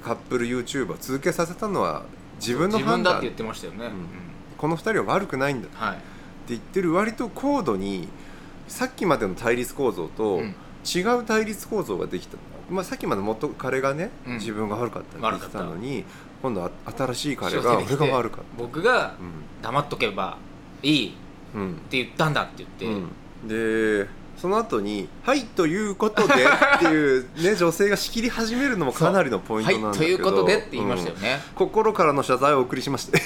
[0.04, 2.06] カップル YouTuber を続けさせたのは
[2.40, 2.98] 自分の判断。
[2.98, 4.08] 自分だって言ってましたよね、うん。
[4.58, 5.68] この2人は悪くないんだ。
[5.68, 5.98] ってはい
[6.48, 8.08] 言ってる割と高度に
[8.68, 10.56] さっきまでの対立構造とうん。
[10.86, 12.38] 違う対立構造ができた、
[12.70, 14.34] まあ、さっきまで元彼がね、うん。
[14.36, 16.06] 自分が悪かったって言ってたのに
[16.44, 18.46] 今度は新しい彼が俺が悪かった。
[18.56, 19.16] 僕が
[19.64, 20.38] 黙っとけば
[20.84, 21.12] いいっ
[21.90, 26.34] て言ったんだって言って、うん、でその後に「はいということで」
[26.78, 30.14] っていう、ね、 女性が仕切り始めるのもかなりのポイントなんだけど。
[30.14, 31.68] はいということでって言いましたよね、うん。
[31.68, 33.22] 心からの謝罪をお送りしまして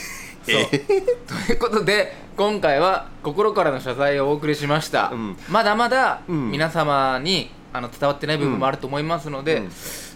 [0.49, 5.37] ということで今回は心からの謝罪をお送りしました、うん。
[5.49, 6.51] まだまだうん。
[6.51, 9.71] 皆様にあの伝わってない部分もあると思いますので、うん。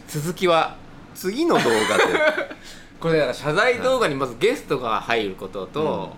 [0.08, 0.78] 続きは
[1.14, 2.04] 次の動画で。
[3.00, 6.14] これだから謝罪動画にまずゲストが入ることと、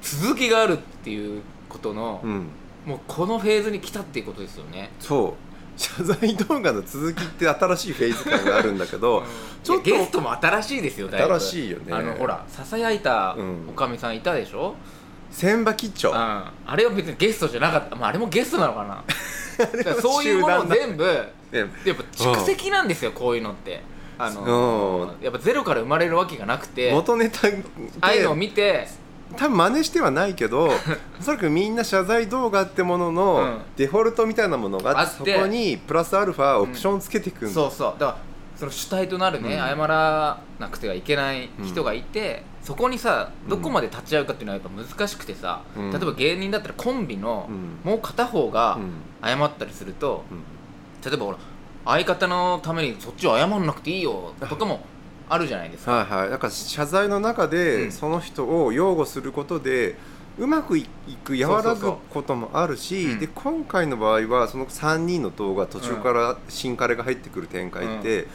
[0.00, 2.46] 続きがあるっていうことの、うん。
[2.86, 4.90] もうこのフェーズに来たっていうことですよね。
[5.00, 5.49] そう
[5.80, 9.24] 謝罪動画の続きって新しいフェーズ感があるんだけど
[9.64, 11.92] ちょっとゲストも新しいですよだいぶ新しいよね。
[11.94, 14.74] あのほらささやいたうんおかみさんいたでしょ、
[15.32, 16.10] 千葉吉兆。
[16.10, 19.04] うん、あれは別にゲストじゃなかった、まあ、あれもゲストなのかな。
[20.00, 23.82] そういうものを全部やねっぱ蓄積なんですよこういうのって。
[24.18, 26.92] あのやっぱゼロから生まれるわけがなくて。
[26.92, 27.62] 元ネタで。
[28.02, 28.86] ああいうのを見て
[29.36, 30.70] 多分真似してはないけど
[31.20, 33.58] おそらくみんな謝罪動画ってものの、うん。
[33.76, 35.34] デフォルトみたいなものがあって。
[35.34, 37.92] そこにプラスアルファオプションをつけていくんだ、そうそう。
[37.98, 38.16] だから
[38.56, 39.58] その主体となるね、うん。
[39.58, 45.90] 謝らなくてはいけない人がいて、そこにさどこまで立ち会うかっていうのはやっぱ難しくてさ、うん。
[45.90, 47.90] 例えば芸人だったらコンビのうん。
[47.90, 48.92] もう片方がうん。
[49.22, 51.10] 謝ったりすると、うん。
[51.10, 51.38] 例えばほら
[51.84, 54.80] 相方のためにそっちを謝んなくていいよとかも
[55.30, 55.92] あるじゃないですか。
[55.92, 56.30] はいはい。
[56.30, 57.92] だから謝罪の中で、うん。
[57.92, 59.96] その人を擁護することで
[60.38, 60.86] うまくい
[61.24, 68.26] く和らぐこともあるしで今回の場合はその3人の動画途中から新彼が入ってくる展開って、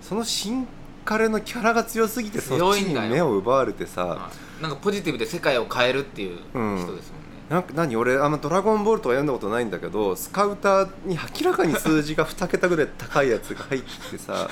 [0.00, 0.66] その新
[1.04, 4.62] 彼のキャラが強すぎてそっちに目を奪われてさはい。
[4.62, 6.78] なんかポジティブで世界を変えるっていううん。
[6.78, 7.30] 人ですもんね。
[7.48, 7.96] なんか何？
[7.96, 14.48] 俺あんま「ドラゴンボール」とか読んだことないんだけどスカウターに明らかに数字が2桁ぐらい高いやつが入ってさ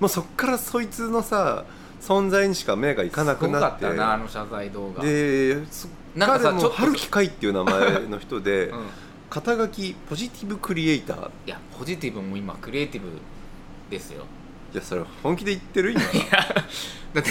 [0.00, 1.64] もうそっからそいつのさ
[2.00, 3.86] 存在にしか目がいかなくなって。
[3.86, 5.02] ったなあの謝罪動画。
[5.02, 6.76] でそなんかもちょっと。
[6.76, 8.80] 春樹海っていう名前の人で、 うん。
[9.30, 11.30] 肩書きポジティブクリエイター。
[11.46, 13.08] いやポジティブも今クリエイティブ
[13.90, 14.24] ですよ。
[14.72, 16.00] いやそれ本気で言ってる今。
[17.14, 17.30] だって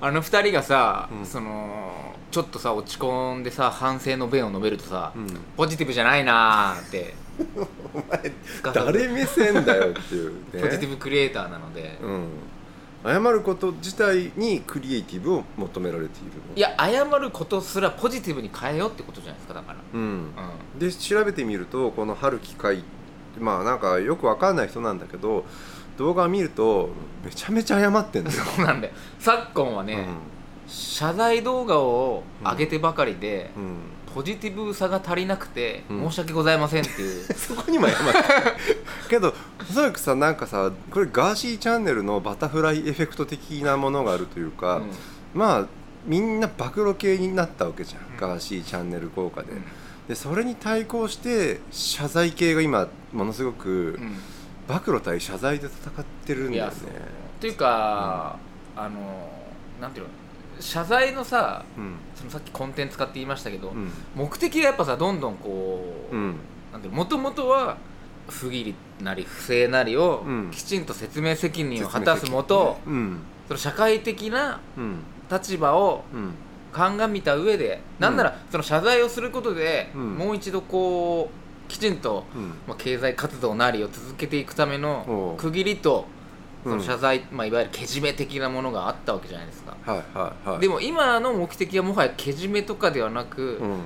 [0.00, 1.26] あの二人がさ、うん。
[1.26, 5.26] そのちょっとさ落ち込んでさ反省の弁を述べるとさ、うん。
[5.56, 7.14] ポジティブじゃないなーって
[7.94, 8.32] お前
[8.74, 12.28] 誰目線だよっていう、ね、ポジティブクリエイターなので、うん。
[13.04, 20.00] 謝ること自体にクリエイティブを求められているいや謝ることすらポジティブに変えようってことじゃないですかだから、うん。
[20.00, 22.84] うん、で調べてみるとこの春樹海
[23.40, 25.44] まあなんかよくわかんない人なんだけど
[25.98, 26.90] 動画を見ると
[27.24, 28.94] めちゃめちゃ謝ってんだよ、 そうなんだよ。
[29.18, 30.06] 昨今はね、
[30.66, 33.76] 謝罪動画を上げてばかりで、うんうん
[34.14, 36.10] ポジティブさが足りなくて、うん。
[36.10, 37.24] 申し訳ございませんっていう。
[37.34, 38.02] そこにも謝って
[39.08, 44.90] けどおそらくさなんかさこれガーシーチャンネルのバタフライエフェクト的なものがあるというか、うん。
[45.34, 45.66] まあ
[46.06, 48.16] みんな暴露系になったわけじゃん、うん。
[48.18, 49.64] ガーシーチャンネル効果で,、うん。
[50.08, 54.16] でそれに対抗して謝罪系が今ものすごくうん。
[54.68, 56.72] 暴露対謝罪で戦ってるんだよね。
[57.40, 58.38] というか、
[58.76, 59.28] あの
[59.80, 60.21] なんていうの？
[60.62, 61.96] 謝罪のさうん。
[62.14, 63.90] そのさっきコンテンツ化って言いましたけど、うん。
[64.14, 66.36] 目的がやっぱさどんどんこう、うん。
[66.72, 67.76] なんてもともとは
[68.28, 70.50] 不義理なり不正なりをうん。
[70.50, 73.18] きちんと説明責任を果たすもと、うん。
[73.48, 74.96] その社会的なうん。
[75.30, 76.30] 立場をうん。
[76.72, 80.14] 鑑みた上で、なんならその謝罪をすることで、うん。
[80.16, 82.48] もう一度こうきちんと、うん。
[82.66, 85.40] まあ、経済活動なりを続けていくためおのう。
[85.40, 86.06] 区切りと
[86.64, 86.78] そうん。
[86.78, 89.61] の謝罪、まあ、いわゆるけじめ的なものがあったわけじゃないですか。
[89.84, 90.60] はいはいはい。
[90.60, 93.78] でも今の目的はもはやけじめとかではなく、うん。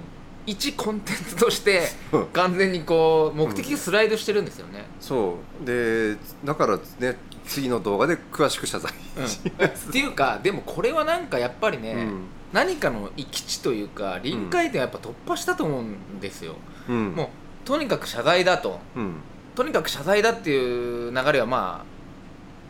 [0.47, 1.83] 一コンテンツとして
[2.13, 2.19] う。
[2.19, 4.85] ん完全にこう目的がスライドしてるんですよね。
[5.01, 5.67] そう。
[5.67, 8.93] でだからね次の動画で詳しく謝罪。
[8.93, 12.23] っていうかでもこれはなんかやっぱりね、うん。
[12.53, 16.55] 何かの行き地というか臨界点をやっぱ突破したと思うんですよ。
[16.89, 17.13] うん。
[17.13, 17.29] もう
[17.65, 18.79] とにかく謝罪だと。
[18.95, 19.15] うん。
[19.57, 21.97] とにかく謝罪だっていう流れはまあ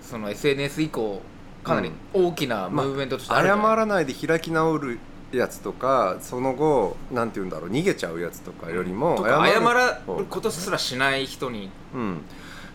[0.01, 1.21] その SNS 以降
[1.67, 4.99] かなり大きなムーブメントとしてあるじゃ謝らないで開き直る
[5.33, 11.71] やつとかその後なんて言うんだろう逃げちゃうやつとかよりも謝ら方ることすらしない人に。
[11.93, 12.23] うん。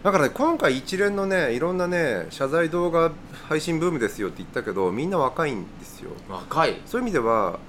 [0.03, 3.11] だからね今回一連のねいろんなね謝罪動画
[3.47, 6.11] 配信ブームですよって言ったけどみんな若いんですよ。
[6.27, 6.81] 若い。
[6.85, 7.59] そういう意味では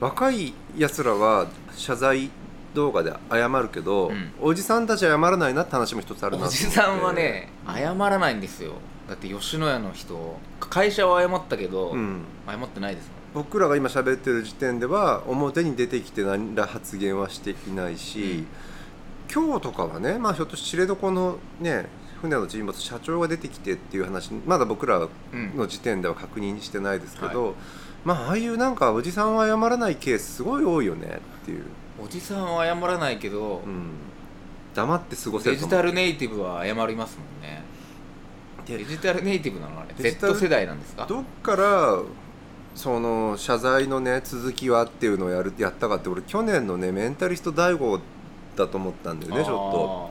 [0.00, 2.30] 若いやつらは謝罪
[2.74, 4.32] 動画で謝るけど、うん。
[4.42, 8.74] おじさんたちは謝らないなって話も一つあるなおじさんはね謝らないんですよ
[9.08, 12.22] だって吉野家の人会社は謝ったけど、うん。
[12.46, 18.46] 謝ってないです僕らが今喋ってる時点では表に出てきて何ら発言はしていないし、
[19.32, 21.86] 今日とかはね、まあ、ひょっとして知床のね
[22.22, 27.54] 船の沈没社長が出てきてっていう話まだ僕らうんの時点では確認してないですけど、
[28.04, 31.64] まあああいうなんかおじさんは謝らないケースすごい多いよねっていう、
[32.02, 33.90] おじさんは謝らないけど、うん、
[34.74, 37.62] 黙って過ごせるデジタルネイティブは謝りますもんね。
[37.66, 37.75] で
[38.66, 41.06] デジタルネイティブなのあれデジタル Z 世代なんですか？
[41.06, 41.98] どっから
[42.74, 48.00] その謝罪のね続きはっていうのをやるやったかって俺去年のねメンタリスト大悟
[48.56, 50.10] だと思ったんだよねちょ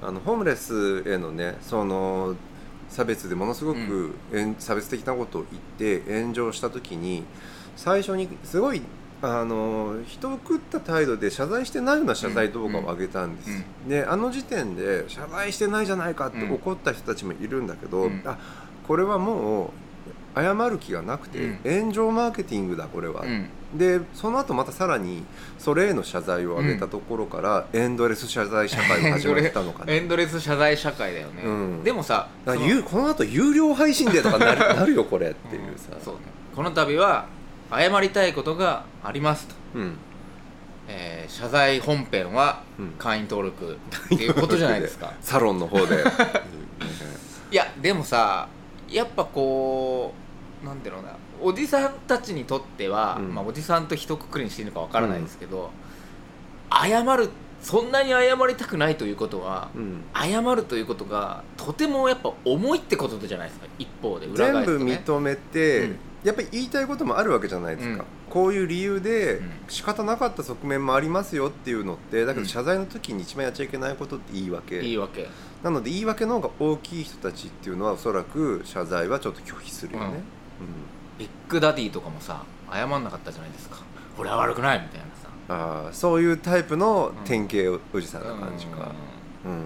[0.02, 0.06] と。
[0.08, 2.34] あのホームレスへのねその
[2.88, 5.62] 差別でものすごく、えん差別的なことを言っ
[6.00, 7.22] て炎上した時に
[7.76, 8.82] 最初にすごい
[9.22, 18.22] あの人を食った態度で謝罪してないような謝罪動画を上げたんです、であの時点で謝罪してないじゃないかってうん怒った人たちもいるんだけど、うん。
[18.24, 18.38] あ
[18.86, 19.70] これはもう
[20.34, 21.58] 謝る気がなくて、うん。
[21.80, 23.48] 炎上マーケティングだこれは、うん。
[23.76, 25.22] でその後またさらに
[25.58, 29.92] それへの謝罪を上げたところから、エンドレス謝罪社会が始まったのかな。
[29.92, 31.84] エンドレス謝罪社会だよね、うん。
[31.84, 36.20] でもさこの後有料配信でとかなる なるよこれっていうさ、そうね。
[36.56, 37.26] この度は
[37.70, 39.96] 謝りたいことがありますと、うん、
[40.88, 42.90] えー謝罪本編はうん。
[42.98, 43.78] 会員登録
[44.14, 45.12] っていうことじゃないですか。
[45.20, 46.04] サロンの方で。
[47.52, 48.48] いやでもさ
[48.88, 50.12] やっぱこ
[50.62, 51.16] うなんていうな。
[51.42, 53.34] おじさんたちにとっては、うん。
[53.34, 55.70] まあ、おじさんと一括りにしていいのかわからないですけど、
[56.70, 57.30] 謝る
[57.62, 60.02] そんなに謝りたくないということは、うん。
[60.14, 63.66] 謝るということがとてもやっぱ重いってことじゃないですか。
[63.78, 65.02] 一方で裏返すとね。
[65.06, 68.08] 認めて、うんやっぱり言いたいこともあるわけじゃないですか、うん。
[68.28, 69.50] こういう理由でうん。
[69.68, 72.44] 仕方なかった側面もありますよっていうのってだけうん。
[72.44, 75.28] ど謝罪の時に一番やっちゃいけないことって言い訳、いいわけ
[75.62, 80.22] なので言い訳の方が大きい人たちっていうのはおそらく謝罪はちょっと拒否するよね、
[81.18, 83.78] ビッグダディとかもさ謝んなかったじゃないですか。
[84.18, 85.10] 俺は悪くないみたいなさ。
[85.24, 88.92] うんあーそういうタイプの典型おじさんな感じか、
[89.44, 89.64] うん。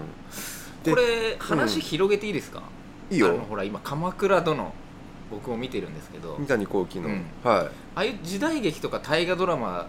[0.83, 2.63] でこれ話広げていいですか、
[3.11, 3.37] いいよ。
[3.47, 4.73] ほら今「鎌倉殿」
[5.31, 6.35] 僕も見てるんですけど。
[6.39, 7.25] 三谷幸喜の、うん。
[7.43, 9.87] はああいう時代劇とか大河ドラマ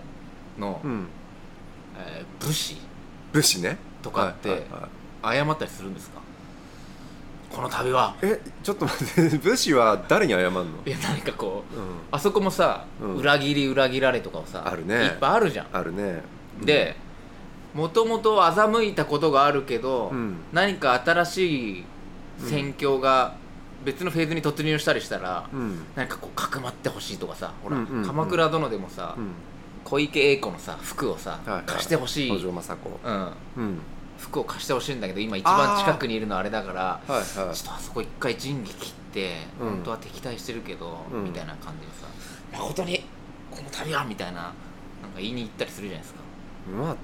[0.59, 1.07] の、い、うん、
[1.99, 2.77] えー武士。
[3.33, 3.77] 武士ね。
[4.03, 4.71] とかってはいはい
[5.27, 5.39] はい。
[5.39, 6.21] 謝ったりするんですか？
[7.55, 8.15] この度は。
[8.23, 9.39] えちょっと待って。
[9.39, 13.17] 武士は誰に謝るの、いや何かこううん、あそこもさ、うん。
[13.17, 14.95] 裏切り裏切られとかをさあるね。
[14.97, 15.67] いっぱいあるじゃん。
[15.73, 16.23] あるね。
[16.63, 16.97] で
[17.75, 20.37] もともと欺いたことがあるけど、うん。
[20.53, 21.85] 何か新しい
[22.39, 23.35] 戦況が
[23.87, 25.87] 別のフェーズに突入したりしたら、うん。
[25.95, 28.05] 何かこうかくまってほしいとかさほら、うんうんうん。
[28.05, 29.31] 鎌倉殿でもさ、うん。
[29.85, 31.63] 小池栄子のさ服をさ、はいはい。
[31.67, 33.79] 貸してほしい、うん、うん。
[34.19, 37.25] 服を貸してほしいんだけど今一番近くにいるのあれだからはいはい。
[37.25, 39.69] ちょっとあそこ一回仁義切って、うん。
[39.69, 41.25] 本当は敵対してるけど、うん。
[41.25, 42.09] みたいな感じでさ
[42.59, 43.05] 誠に
[43.53, 46.21] この度はみたいななんか言いに行ったりするじゃないですか。
[46.77, 46.97] まあ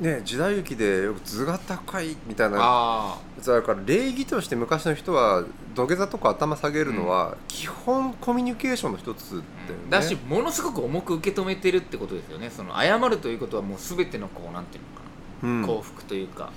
[0.00, 9.44] ね時代劇でよく図が高いみたいなあやつあるから礼儀として昔の人は土下座とか頭下げるのは基本コミュニケーションの一つだよね、
[9.90, 12.50] だしものすごく重く受け止めてるってことですよね。
[12.50, 15.06] その謝るということはもう全てのこうなんていうのか
[15.42, 15.62] うん。
[15.62, 16.50] な、幸福というか。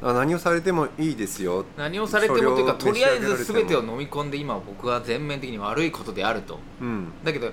[0.00, 1.64] あ何をされてもいいですよ。
[1.76, 6.58] 何をされてもというかとりあえず全てを飲み込んで今僕は全面的に悪いことであると。
[6.80, 7.12] うん。
[7.24, 7.50] だけど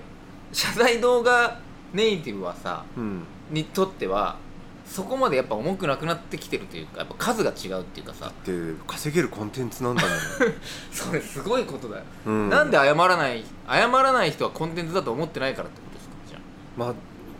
[0.51, 1.59] 謝罪動画
[1.93, 3.23] ネイティブはさうん。
[3.51, 4.37] にとっては
[4.85, 8.31] そこまでやっぱ重くなくなってきてるというかやっぱ数が違うっていうかさ。
[8.45, 8.53] で
[8.87, 10.11] 稼げるコンテンツなんだもん、
[10.91, 16.39] それすごいことだよ、うん、なんで謝らない謝らない人はコンテンツだと思ってないからってことですかじゃ
[16.77, 16.93] まあ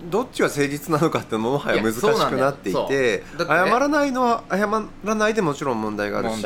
[0.10, 3.46] どっちが誠実なのかってももはや難しくなっていてね。
[3.48, 4.68] 謝らないのは謝
[5.04, 6.42] らないでもちろん問題がああるし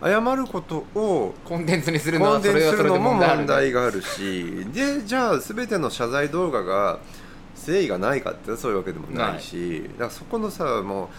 [0.00, 6.98] 謝ることをコンテンツにするのも問題があるしでじゃあ全ての謝罪動画が
[7.56, 11.10] 誠意がないかってそういうわけでもないしだからそこのさも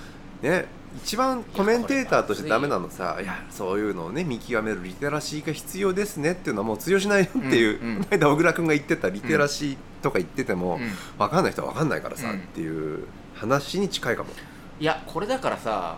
[0.41, 0.65] うね
[0.97, 8.03] 一番コメンテーターとしてダメなのさいやそういうのをね見極めるリテラシーが必要ですねっていうのはもう通用しないよっていう、うんうん。
[8.03, 10.89] この間小倉君が言ってたリテラシーとか言ってても、うん。
[11.17, 12.37] 分かんない人は分かんないからさ、うん。
[12.37, 14.29] っていう話に近いかも。
[14.79, 15.97] いやこれだからさ、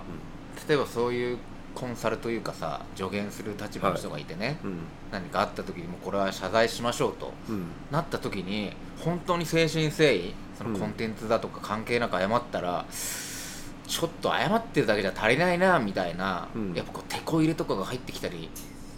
[0.68, 1.38] 例えばそういう
[1.78, 4.78] コンサルというかさ助言する立場の人がいてね、うん。
[5.12, 7.66] 何かあった時にもうこれは謝罪しましょうとうん。
[7.92, 10.80] なった時に本当に誠心誠意そのうん。
[10.80, 16.74] コンテンツだとか関係なく謝ったら、ちょっと謝ってるだけじゃ足りないなみたいな、うん。
[16.74, 18.50] やっぱこう手こ入れとかが入ってきたり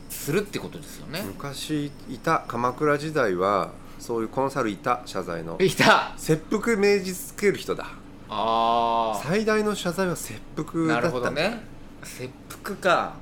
[0.10, 5.58] するってことですよね、昔いた鎌倉時代はそういうコンサルいた謝罪の。
[5.60, 6.14] いた。
[6.16, 7.88] 切腹命じつける人だ。
[8.30, 11.20] あ最大の謝罪は切腹だなるったんだ。
[11.20, 12.30] ほどね切
[12.64, 13.14] 腹か。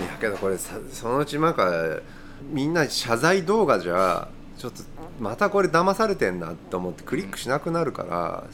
[0.00, 2.00] いやけどこれさそのうちなんか
[2.50, 4.28] みんな謝罪動画じゃ
[4.58, 4.82] ちょっと
[5.20, 8.44] またこれ騙されてんなと思ってクリックしなくなるから、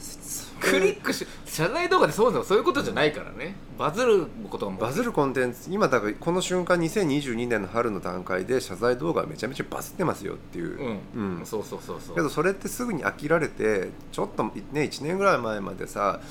[0.61, 2.43] クリックし謝罪動画でそうなの？
[2.43, 3.55] そういうことじゃないからね。
[3.77, 11.45] バズることもバズるコンテンツ今だからこの瞬間2022年の春の段階で謝罪動画めちゃめちゃバズってますよっていう、うん、うん。
[11.45, 12.15] そうそうそうそう。
[12.15, 16.21] けどそれってすぐに飽きられてちょっとね1年ぐらい前までさ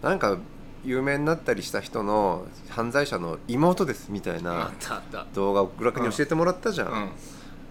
[0.00, 0.38] なんか
[0.84, 4.72] 有名になったりした人の犯罪者の妹ですみたいあな
[5.34, 7.10] 動画をグラクに教えてもらったじゃん、うん。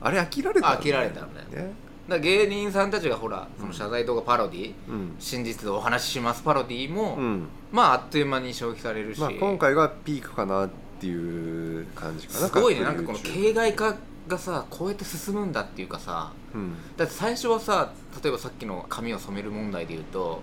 [0.01, 1.73] あれ飽きられたんだよ飽きられたんだよね、
[2.07, 5.15] ら芸人さんたちがほらその謝罪動画パロディ、うん。
[5.19, 7.47] 真実でお話ししますパロディも、うん。
[7.71, 12.81] まああっという間に消費されるし、まあ、今回がピークかなっていう感じかなすごいね。
[12.81, 13.95] なんかこの形骸化
[14.27, 16.75] がさこうやって進むんだっていうかさうん。
[16.97, 17.91] だって最初はさ
[18.23, 20.41] 例えばさっきの髪を染める問題で言うと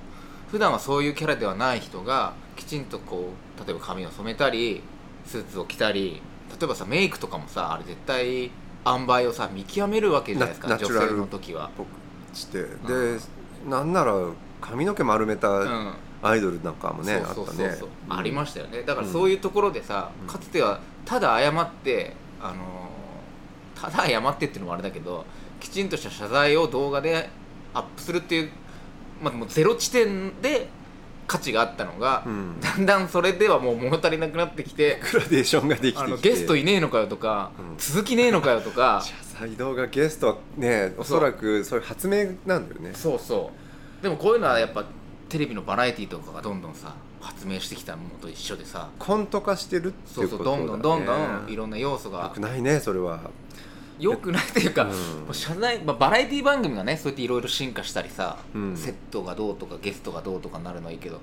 [0.50, 4.82] 普段はそういうキャラではない人がきちんとこう例えば髪を染めたり
[5.24, 8.50] スーツを着たり例えばさメイクとかもさあれ絶対
[8.86, 11.70] 塩梅をさ見極めるわけじゃないですか女性の時は。
[11.76, 11.88] 僕
[12.34, 12.62] して。
[12.62, 13.20] でう
[13.68, 14.14] なんなら
[14.60, 15.94] 髪の毛丸めたうん。
[16.20, 17.66] アイドルなんかもね、そうそうそう。
[17.66, 17.88] あったね。
[18.08, 18.82] ありましたよね。
[18.82, 19.12] だからうん。
[19.12, 20.26] そういうところでさ、うん。
[20.26, 22.88] かつてはただ謝ってあのー
[23.80, 25.24] ただ謝ってっていうのもあれだけど
[25.60, 27.28] きちんとした謝罪を動画で
[27.72, 28.50] アップするっていう、
[29.22, 30.68] まあ、もうゼロ地点で
[31.28, 32.60] 価値があったのが、うん。
[32.60, 37.76] だんだんそれではもう物足りなくなってきてグラデーションができてゲストいねえのかよとか、うん。
[37.78, 39.04] 続きねえのかよとか。
[39.04, 42.92] 謝罪動画ゲストはねおそらくそういう発明なんだよね。
[42.94, 43.52] そうそ
[44.00, 44.02] う。
[44.02, 44.84] でもこういうのはやっぱ
[45.28, 48.88] テレビのバラエティーとかがどんどんさ発明してきたものと一緒でさ。
[48.98, 53.20] コント化してるってそいううことだ、ね、そうどんどんどんどんいろんな要素よがくないねそれは
[53.98, 54.90] よくないっていうか、うん。
[54.90, 54.94] も
[55.30, 58.76] う謝罪、まあ、バラエティ番組がねそうやっていろいろ進化したりさ、うん。
[58.76, 61.20] セットがどうとかゲストがどうとかなるのはいいけど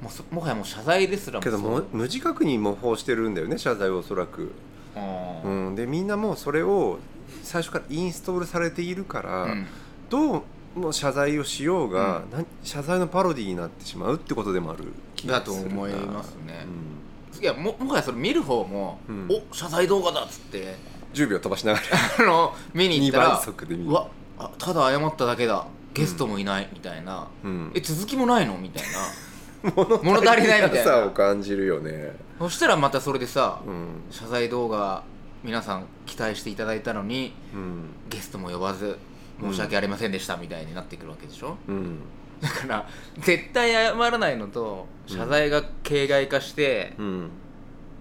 [0.00, 4.52] もうそもはやもう謝罪ですらもけども無自覚に模倣してるんだよね謝罪をおそらく、
[4.96, 4.98] う
[5.44, 5.72] うん。
[5.72, 6.98] ん、でみんなもうそれを
[7.42, 9.66] 最初からインストールされているから、うん。
[10.08, 10.42] どう
[10.74, 15.62] も謝罪をしようが、うなん謝罪のパロディになってしまうってことでもある気がだするな。
[15.64, 16.66] と思いますね。
[17.36, 17.42] うん。
[17.42, 19.28] いやももはやそれ見る方も、うん。
[19.30, 20.76] お謝罪動画だっつって
[21.12, 21.84] 10秒飛ばしながら。
[22.18, 23.90] あの見に行った2倍ら速で見る。
[23.90, 24.08] うわ
[24.38, 25.66] あただ謝っただけだ。
[25.94, 27.70] ゲストもいないみたいな、うん。
[27.74, 28.56] え続きもないの？
[28.56, 29.72] みたいな。
[29.74, 30.84] 物 物足りないみたいな。
[30.84, 33.86] さを感じるよね、そしたらまたそれでさ、うん。
[34.10, 35.02] 謝罪動画
[35.44, 37.84] 皆さん期待していただいたのにうん。
[38.08, 38.98] ゲストも呼ばず
[39.40, 41.98] 申し訳ありませんでしたみたいになってくるわけでしょ、うん。
[42.40, 42.86] だから
[43.18, 47.30] 絶対謝らないのと謝罪が形骸化して、うん。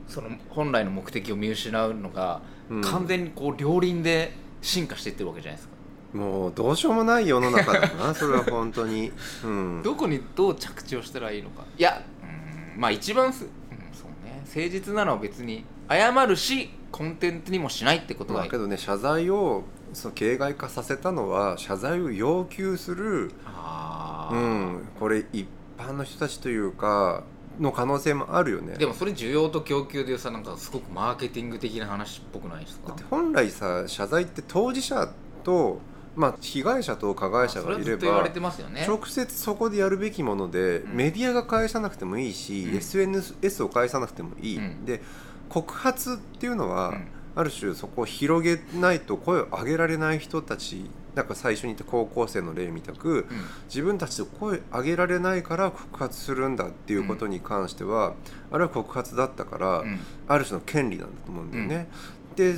[0.07, 9.11] その本来の目的を見失うのが、うん完全にこう両輪で進化していってるわけじゃないですか、もうどうしようもない世の中だな それは本当に、
[9.43, 11.63] うん、どこにどう着地をしたらいいのか。
[11.77, 13.49] いやうんまあ一番す、うん、
[13.93, 14.41] そうね。
[14.45, 19.63] 誠実なのは別に謝るしコンテンツにもしないってことがまあ、けどね謝罪を
[19.93, 24.35] その形骸化させたのは謝罪を要求する、あー。
[24.35, 25.47] うん、これ一
[25.77, 27.23] 般の人たちというか
[27.61, 28.75] の可能性もあるよね。
[28.75, 32.89] でもそれ需要と供給でさなんかすごくマーケティング的な話っぽくないですか？
[32.89, 35.07] だって本来さ謝罪って当事者
[35.43, 35.79] と、
[36.15, 38.85] まあ、被害者と加害者がいれてますよね。
[38.87, 40.95] 直接そこでやるべきもので、うん。
[40.95, 42.77] メディアが返さなくてもいいし、うん。
[42.77, 44.85] SNS を返さなくてもいい、うん。
[44.85, 45.01] で
[45.47, 53.25] 告発っていうのは、うんある種そこを広げないと声を上げられない人たちなんか最初に言った高校生の例みたくうん。
[53.65, 58.13] 自分たちで声上げられないから告発するんだっていうことに関しては、
[58.51, 59.99] あれは告発だったから、うん。
[60.27, 61.89] ある種の権利なんだと思うんだよね。
[62.35, 62.55] で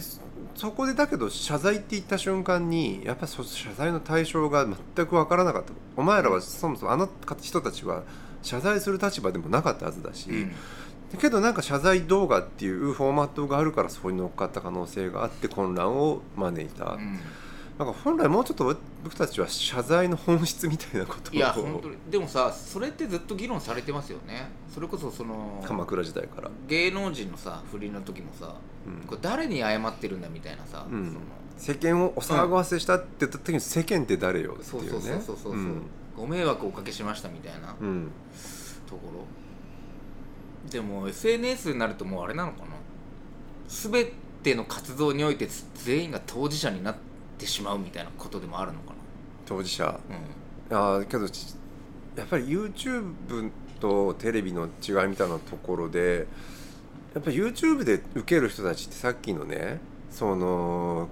[0.56, 3.44] そこでだけど謝罪って言った瞬間にやっぱ謝
[3.76, 5.74] 罪の対象が全く分からなかった。
[5.98, 7.10] お前らはそもそもあの
[7.42, 8.04] 人たちは
[8.44, 10.30] 謝罪する立場でもなかったはずだし、
[11.18, 17.20] けどなんか謝罪動画っていうフォーマットがあるからそこに乗っかった可能性があって混乱を招いた、うん。
[17.78, 21.34] なんか本来もうちょっと僕たちは謝罪の本質みたいなことを。
[21.34, 21.98] いや本当に。
[22.10, 24.50] でもさそれってずっと議論されてますよね。
[24.74, 28.56] それこそその鎌倉時代から、芸能人のさ不倫の時もさ
[28.86, 29.08] うん。
[29.08, 31.08] これ誰に謝ってるんだみたいなさ、うん。
[31.08, 31.20] その
[31.58, 35.82] 世間をお騒がせしたって言った時に世間って誰よってそういうねそうそうそうそう、うん。
[36.16, 38.12] ご迷惑をおかけしましたみたいなうん。
[38.88, 39.26] ところ
[40.70, 42.66] でも SNS になるともうあれなのかな。
[43.68, 44.08] 全
[44.44, 46.96] ての活動において全員が当事者になっ
[47.38, 48.94] てしまうみたいなことでもあるのか
[49.46, 50.00] 当事者。
[50.70, 51.56] な、あーけどち
[52.16, 56.28] やっぱり YouTube とテレビの違いみたいなところで
[57.14, 59.80] やっぱり YouTube で受ける人たちってさっきのね
[60.12, 61.10] その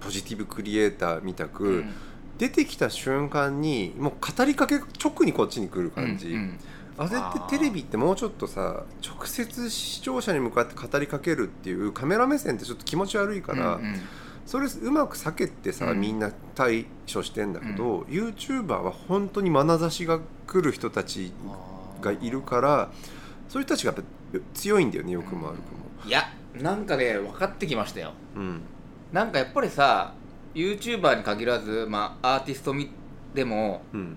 [0.00, 1.94] ポジティブクリエイターみたく、うん。
[2.36, 6.58] 出てきた瞬間にもう語りかけ直にこっちに来る感じ、うんうん
[6.96, 14.00] あれってテレビってもうちょっとさ直接視聴者に向かって語りかけるっていうカメラ目線ってちょっと気持ち悪いから、うんうん。
[14.46, 16.00] それうまく避けてさ、うん。
[16.00, 21.32] みんな対処してんだけど、YouTuber は本当に眼差しが来る人たち
[22.00, 22.90] がいるから
[23.48, 25.84] そういう人たちがやっぱ強いんだよねよくも悪くも。
[26.06, 26.24] いや
[26.60, 28.12] なんかね分かってきましたよ。
[28.36, 28.60] うん。
[29.12, 30.14] なんかやっぱりさ
[30.54, 32.90] YouTuber に限らず、まあ、アーティストみ
[33.34, 34.16] でも、うん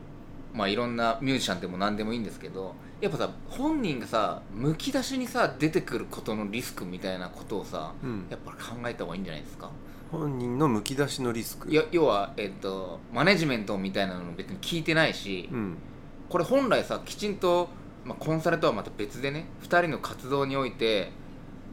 [0.54, 8.26] まあ、いろんなミュージシャンでも何でもいいんですけどやっぱさ本人がさむき出しにさ出てくることのリスクみたいなことをさうん。
[8.30, 9.70] やっぱ考えた方がいいんじゃないですか？
[10.12, 11.70] 本人のむき出しのリスク？
[11.70, 15.78] いや要は、えっとマネジメントみたいなの別に聞いてないし、うん。
[16.30, 17.70] これ本来さきちんと、
[18.04, 21.12] まあ、コンサルとはまた別でね2人の活動において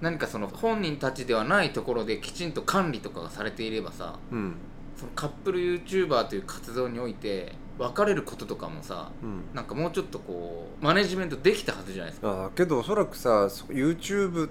[0.00, 4.56] 何かその本人たちではないところできちんと管理とかがされていればさうん。
[4.96, 9.42] そのカップル YouTuber という活動において別れることとかもさうん。
[9.54, 12.28] なんかもうちょっとこうマネジメントできたはずじゃないですか。
[12.28, 14.48] あーけどおそらくさそ YouTube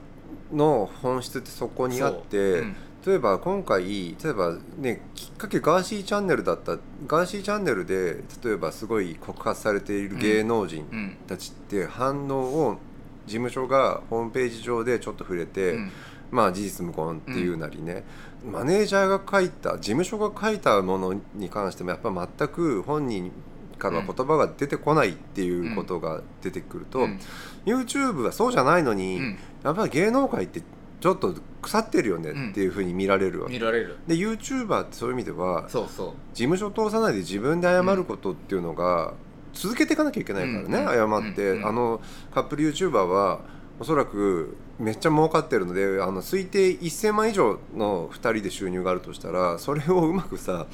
[0.51, 2.61] の本質ってそこにあって、そう。
[2.61, 2.75] うん。
[3.05, 11.17] 例えば今回例えばねきっかけガーシーチャンネルだったガーシーチャンネルで例えばすごい告発されている芸能人うん。
[11.27, 12.77] たちって反応を
[13.25, 15.91] 事務所がホームページ上でちょっと触れて、うん。
[16.31, 18.03] まあ事実無根っていうなりね、
[18.45, 23.31] マネージャーが書いた事務所が書いたものに関してもやっぱ全く本人
[23.77, 27.19] からは言葉が出てこないっていうことが出てくると、うん。
[27.65, 29.37] YouTube はそうじゃないのに、うん。
[29.63, 30.61] やっぱり芸能界って
[30.99, 33.97] ちょっと腐ってるよねっていうふうに見られるわけ、見られる。
[34.07, 36.07] で YouTuber ってそういう意味ではそうそう。
[36.33, 39.13] 事務所通さないで自分で謝ることっていうのが
[39.53, 41.23] 続けていかなきゃいけないからね、うん。
[41.23, 41.67] 謝って、うん。
[41.67, 42.01] あの
[42.33, 43.41] カップル YouTuber は
[43.79, 50.67] おそらくめっちゃ儲かってるのであの推定1000万以上の2人で収入があるとしたらそれをうまくさ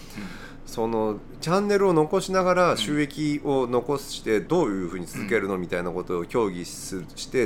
[0.70, 7.46] そのチャンネルを残しながら収益を残してどういうふうに続けるのみたいなことを協議すして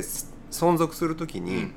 [0.50, 1.74] 存続するときに、うん。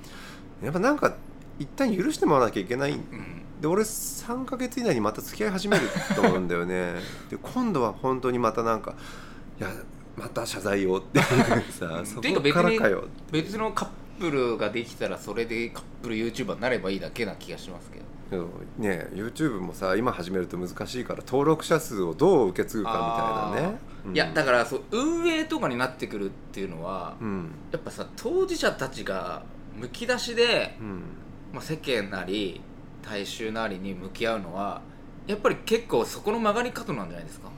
[0.62, 1.16] やっぱなんか
[1.58, 2.92] 一旦許してもらわなきゃいけない。
[2.92, 3.44] うん。
[3.62, 6.96] で俺3ヶ月以内にまた付き合い始めると思うんだよね。
[7.32, 8.94] で今度は本当にまたなんか
[9.60, 9.70] いや
[10.18, 11.22] また謝罪をって。
[11.72, 13.06] さそこからかよ。
[13.32, 13.90] 別のカッ
[14.20, 18.08] プルができたらそれでカップル YouTuber になればいいだけな気がしますけど。
[18.78, 24.16] ね YouTube もさ今始めると難しいから登録者数をどう受け継ぐかみたいなね、うん。
[24.16, 27.52] いやだからそう運営とかになってくるっていうのは、うん。
[27.72, 29.44] やっぱさ当事者たちが
[29.80, 31.02] むき出しで、うん。
[31.54, 32.60] まあ、世間なり
[33.02, 34.82] 大衆なりに向き合うのは
[35.28, 37.50] やっぱり結構そこの曲がり方なんじゃないですか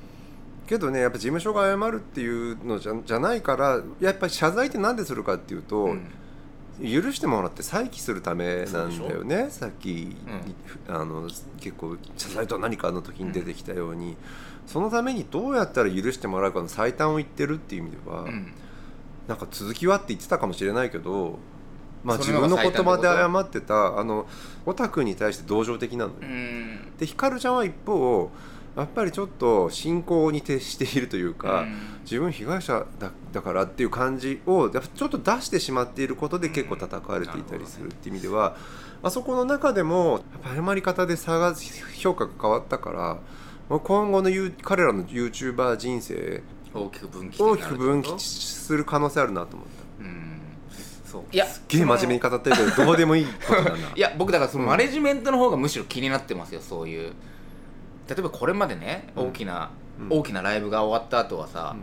[0.70, 6.08] けどねやっぱ事務所が謝るっていうのじゃじゃないからやっぱり謝罪ってなんでするかっていうと、うん。
[6.82, 9.48] 許してもらって再起するためなんだよね。
[9.50, 10.16] さっき、
[10.88, 14.16] うあの結構謝罪とは何かの時に出てきたように、
[14.66, 18.54] そのためにどうやったら許してもらうかの最短を言ってるっていう意味では、うん。
[19.28, 21.38] なんか続きはって言ってたかもしれないけど、
[22.02, 24.26] まあ、自分の言葉で謝ってたあの
[24.66, 26.16] オタクに対して同情的なのよ。
[26.22, 26.94] うん。
[26.98, 28.32] でひかるちゃんは一方
[28.80, 32.00] やっぱりちょっと信仰に徹しているというか、うん。
[32.04, 38.56] 自分被害者だだからっていう感じをちょっと出してしまっていることで結構叩かれていたりするっていう意味では、
[39.04, 41.54] あそこの中でもやっぱ謝り方で差が
[41.96, 42.92] 評価が変わったか
[43.70, 44.30] ら今後の
[44.64, 46.42] 彼らの YouTuber 人生
[46.74, 50.04] 大きく分岐大きく分岐する可能性あるなと思った。
[50.04, 50.40] うん。
[51.06, 51.24] そう。
[51.32, 53.78] いやすっげえ真面目に語ってるけどどうでもいいことだな。
[53.96, 57.14] いや僕だからそのうんマネジメントの方がむしろ気になってますよそういう
[58.10, 59.28] 例えばこれまでねうん。
[59.28, 60.20] 大きな、うん。
[60.20, 61.76] 大きなライブが終わった後はさ、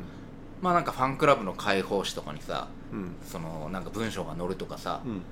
[0.60, 2.68] うまあなんかファンクラブの開放誌とかにさ
[3.24, 5.22] そのなんか文章が載るとかさ、うん。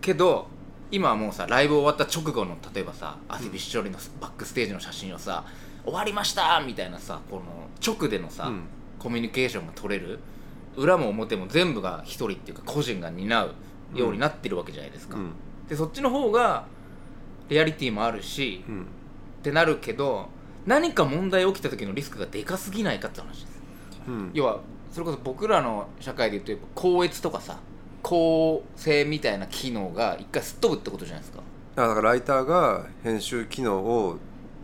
[0.00, 0.46] けど
[0.90, 5.44] 今はもうさライブ終わった直後の例えばさ汗びっしょりのバックステージの写真をさ
[5.84, 7.42] 終わりましたみたいなさこの
[7.84, 8.62] 直でのさ、うん。
[8.98, 10.20] コミュニケーションが取れる
[10.76, 13.54] 裏も表も全部が一人っていうか個人が担う
[13.94, 15.32] ようになってるわけじゃないですか、うん。
[15.68, 16.66] でそっちの方が
[17.48, 18.86] リアリティもあるし、うん
[19.42, 20.28] ってなるけど
[20.66, 23.60] 何か問題起きた時のリスクがでかすぎないかって話です。
[24.06, 24.30] うん。
[24.32, 24.60] 要は
[24.92, 27.58] それこそ僕らの社会で言うとやっぱ高越とかさ
[28.02, 31.42] 公正みたいな機能が一回すっ飛ぶってことじゃないですか。
[31.74, 34.18] あだからライターが編集機能を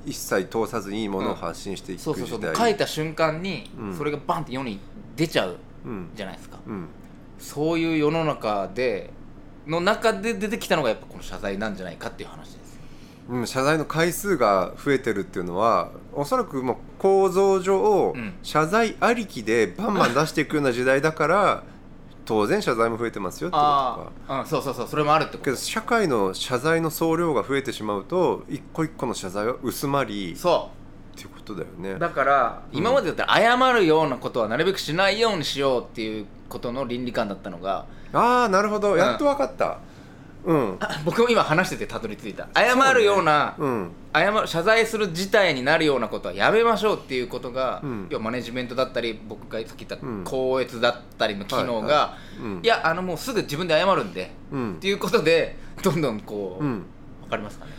[0.06, 2.38] 一切通さずにいいものを発信していくそうそうそう。
[2.38, 3.96] 時代、書いた瞬間にうん。
[3.96, 4.78] それがバンって世に
[5.16, 6.10] 出ちゃううん。
[6.14, 6.86] じゃないですか、うん。
[7.40, 9.10] そういう世の中で
[9.66, 12.67] の中で出てきたのがやっぱこの謝罪なんじゃないかっていう話です
[13.28, 18.34] うん、謝罪の回数が増えてるっていうのはおそらくもう構造上、うん。
[18.42, 21.62] 謝罪ありきでバンバン出していくような時代だから
[22.24, 24.12] 当然謝罪も増えてますよってことか。
[24.28, 25.44] ああ、うん、そうそうそうそれもあるってこと。
[25.44, 30.70] けど社会の謝罪の総量が増えてしまうと一個一個の謝罪は薄まりそ
[31.14, 31.98] っていうことだよね。
[31.98, 38.96] だから今までだったら謝るようなことはなるべくしないようにしようっていうことの倫理観だったのがああなるほど。
[38.96, 39.78] やっと分かった
[40.44, 40.78] うん。
[41.04, 42.48] 僕も今話しててたどり着いた。
[42.54, 43.90] 謝るようなうん。
[44.14, 48.06] 謝る謝罪する事態になるようなことはやめましょうっていうことが、うん。
[48.10, 50.24] 要はマネジメントだったり僕がさっき言ったうん。
[50.24, 52.50] 高越だったりの機能が、はいはい。
[52.52, 52.60] うん。
[52.62, 54.74] いやあのもうすぐ自分で謝るんでうん。
[54.74, 56.84] っていうことでどんどんこう、わうん。
[57.30, 57.72] かりますかね？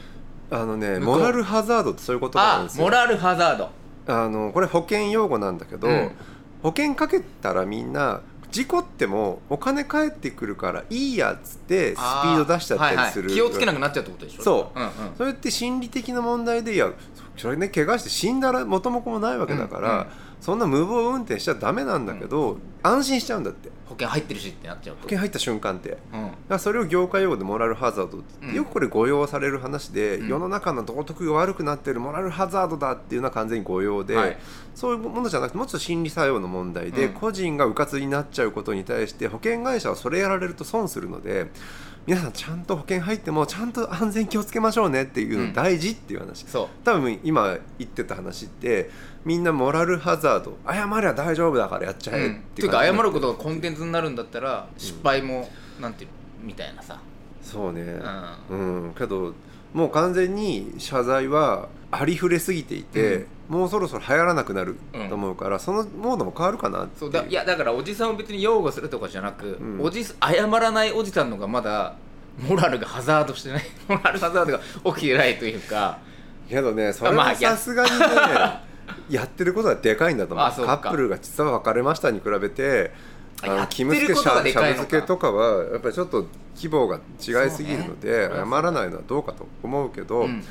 [0.51, 2.83] あのねモラルハザードってそういうことなんあですよ。
[2.83, 3.69] モラルハザード。
[4.07, 6.11] あのこれ保険用語なんだけど、うん。
[6.61, 8.21] 保険かけたらみんな
[8.51, 13.49] 事故ってもお金返ってくるからいいやっつってスピード出しちゃったりする、はいはい。
[13.49, 14.43] 気をつけなくなっちゃうってことでしょ？
[14.43, 14.79] そう。
[14.79, 14.91] うんうん。
[15.17, 16.91] それって心理的な問題でいや
[17.37, 20.07] それね怪我して死んだら元も子もないわけだから、うんうん
[20.39, 23.69] そんな無謀運転しちゃダメなんだけど、安心しちゃうんだって。
[23.85, 25.01] 保険入ってるしってなっちゃうと。
[25.01, 25.97] 保険入った瞬間って。
[26.13, 26.23] うん。
[26.23, 28.53] だからそれを業界用語でモラルハザードってうん。
[28.53, 30.27] よくこれ誤用される話で、うん。
[30.27, 34.37] 世の中の道徳が悪くなってるモラルハザードだっていうのは完全に誤用で、はい。
[34.75, 37.13] そういうものじゃなくてもうちょっと心理作用の問題で、うん。
[37.13, 41.49] 個人が迂闊になっちゃうことに対して保険会社はそれやられると損するので
[42.05, 46.67] 皆さんちゃんと保険入ってもちゃんと安全気をつけましょうねっていうの大事っていう話、そう。
[46.83, 48.89] 多分今言ってた話って
[49.25, 50.57] みんなモラルハザード。
[50.67, 52.35] 謝りゃ大丈夫だからやっちゃえっうん。
[52.35, 55.49] ってていうか謝ることがコンテンツになるんだったら失敗も、
[55.79, 56.99] なんていうのみたいなさ。
[57.41, 57.81] そうね。
[58.49, 59.33] ううん、けど
[59.73, 64.77] もう完全に謝罪はありふれすぎていて、もうそろそろ流行らなくなる
[65.09, 69.81] と思うから、そのモードも変わるかなってそうだいやだからおじさんを別に擁護するとかじゃなく、うん。
[69.81, 70.15] おじ謝
[70.47, 71.95] らないおじさんのがまだ
[72.39, 73.63] モラルがハザードしてない。
[73.87, 75.99] モラルハザードが起きてないというか。
[76.47, 77.97] けどねそれはまあやさすがにね、
[79.09, 80.45] やってることはでかいんだと思う。
[80.47, 80.77] あそうか。
[80.77, 82.91] カップルが実は別れましたに比べて
[83.41, 84.83] あのキムスケることがシャシャでかいのか。
[84.83, 88.51] ブ漬けとかはやっぱりちょっと規模が違いすぎるので、そうね。
[88.51, 90.43] 謝らないのはどうかと思うけど、うんうん。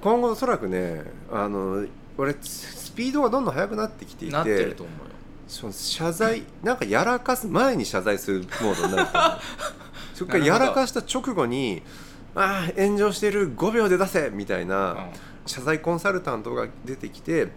[0.00, 1.86] 今後おそらくねあの
[2.16, 5.14] 俺スピードがどんどん速くなってきていてなってると思うよ。
[5.46, 9.38] その謝罪なんかやらかす前に謝罪するモードになると思う。
[10.14, 11.82] それからやらかした直後に
[12.34, 15.08] 「ああ炎上してる5秒で出せ!」みたいな、
[15.48, 17.48] 謝罪コンサルタントが出てきて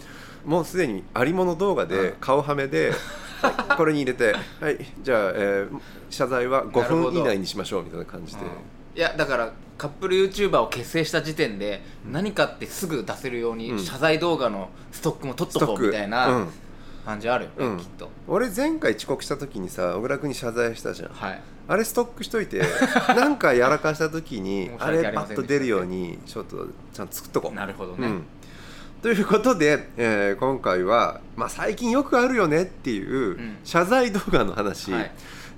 [0.46, 1.90] もうすでにありもの動画うん。
[1.90, 2.92] で顔はめで、
[3.42, 5.80] はいこれに入れて「はいじゃあ、えー
[6.10, 7.12] 謝罪は5なるほど。
[7.12, 8.42] 分以内にしましょう」みたいな感じで。
[8.96, 11.82] いやだからカップル YouTuber を結成した時点で
[12.12, 13.80] 何かってすぐ出せるようにうん。
[13.80, 16.10] 謝罪動画のストックも取っとこうみたいうん。
[16.12, 16.46] な
[17.06, 17.78] 感じあるよね、うん。
[17.78, 18.10] きっと。
[18.28, 21.10] 俺前回遅刻した時にさ小倉君に謝罪したじゃん。
[21.14, 22.62] はいあれストックしといて
[23.16, 27.56] なんかやらかした時に あれパッと出るようにちょっとちゃんと作っとこう。
[27.56, 28.24] なるほどね、うん。
[29.02, 33.58] ということで、えー今回は、まあ、最近よくあるよねっていううん。
[33.64, 35.12] 謝罪動画の話、はい。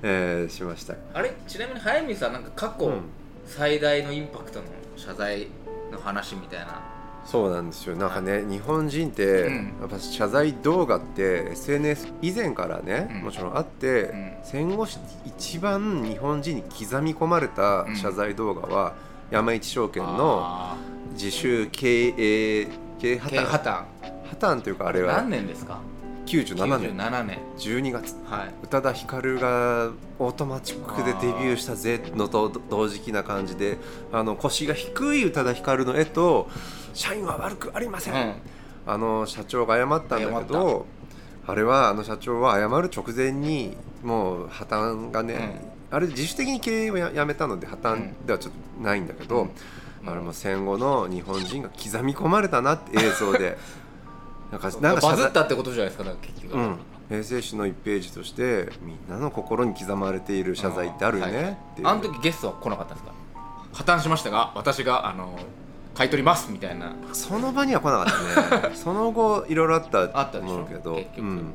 [0.04, 0.96] えーしました。
[1.14, 1.34] あれ？
[1.48, 3.02] ちなみに早見さんなんか過去、うん。
[3.46, 5.48] 最大のインパクトの謝罪
[5.92, 6.82] の話みたいな
[7.26, 7.96] そうなんですよ。
[7.96, 9.76] なんかね日本人って、うん。
[9.82, 13.22] やっぱ謝罪動画って SNS 以前からね、うん。
[13.24, 14.34] もちろんあって、うん。
[14.44, 14.86] 戦後
[15.26, 18.94] 一番日本人に刻み込まれた謝罪動画は、
[19.32, 20.78] 山一証券のあ
[21.14, 22.68] 自主経営
[23.00, 23.62] 経営破破綻。
[23.62, 23.84] 綻
[24.40, 25.80] 破綻というかあれは何年ですか
[26.26, 26.98] ？97年。
[26.98, 27.40] 97年。
[27.58, 28.16] 12月。
[28.26, 28.54] はい。
[28.64, 33.78] 宇多田ヒカルがオートマチックでデビューしたぜのと同時期な感じで
[34.12, 36.50] あの腰が低い宇多田ヒカルの絵と
[36.94, 38.34] 「社員は悪くありません」うん。
[38.86, 40.86] あの社長が謝ったんだけ謝ど
[41.48, 49.50] あれはあの社長は謝る直前にもう破綻がね、あれ自主的に経営をややめたので破綻ではちょっとないんだけど、うん。
[50.06, 53.58] あれも戦後の日本人が刻み込まれたなって映像で
[54.52, 56.78] なんかなんかバズったってことじゃないですかだから結局、うん、
[57.08, 61.58] 平成史の1ページとしてみんなの心に刻まれている謝罪ってあるよね、はい。
[61.86, 63.14] あの時ゲストは来なかったんですか？
[63.72, 65.40] 破綻しましたが私があの
[65.96, 66.94] 買い取りますみたいな。
[67.14, 68.76] その場には来なかったね。
[68.78, 70.56] その後いろいろあったあったでしょ。
[70.56, 71.22] と思うけど結局。
[71.22, 71.28] うん。
[71.28, 71.54] うん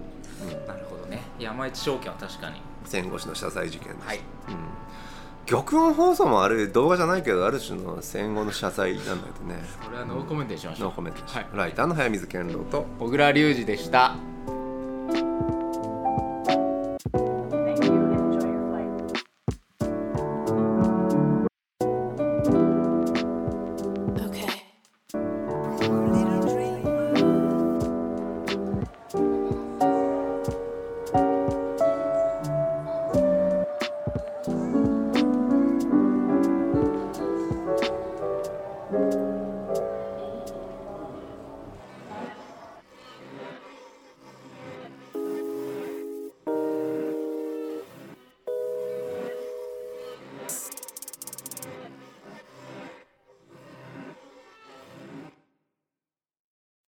[0.66, 1.22] なるほどね。
[1.39, 2.61] 山一証券は確かに。
[2.84, 4.18] 戦後史の謝罪事件です、はい。
[4.18, 9.57] うん、玉音放送もあれ動画じゃないけどある種の戦後の謝罪なんだけどね。
[9.84, 10.89] これはノーコメントにしましょう。
[10.89, 11.47] ノーコメントはい。
[11.53, 12.86] ライターの早水健郎と。
[12.99, 14.14] 小倉隆二でした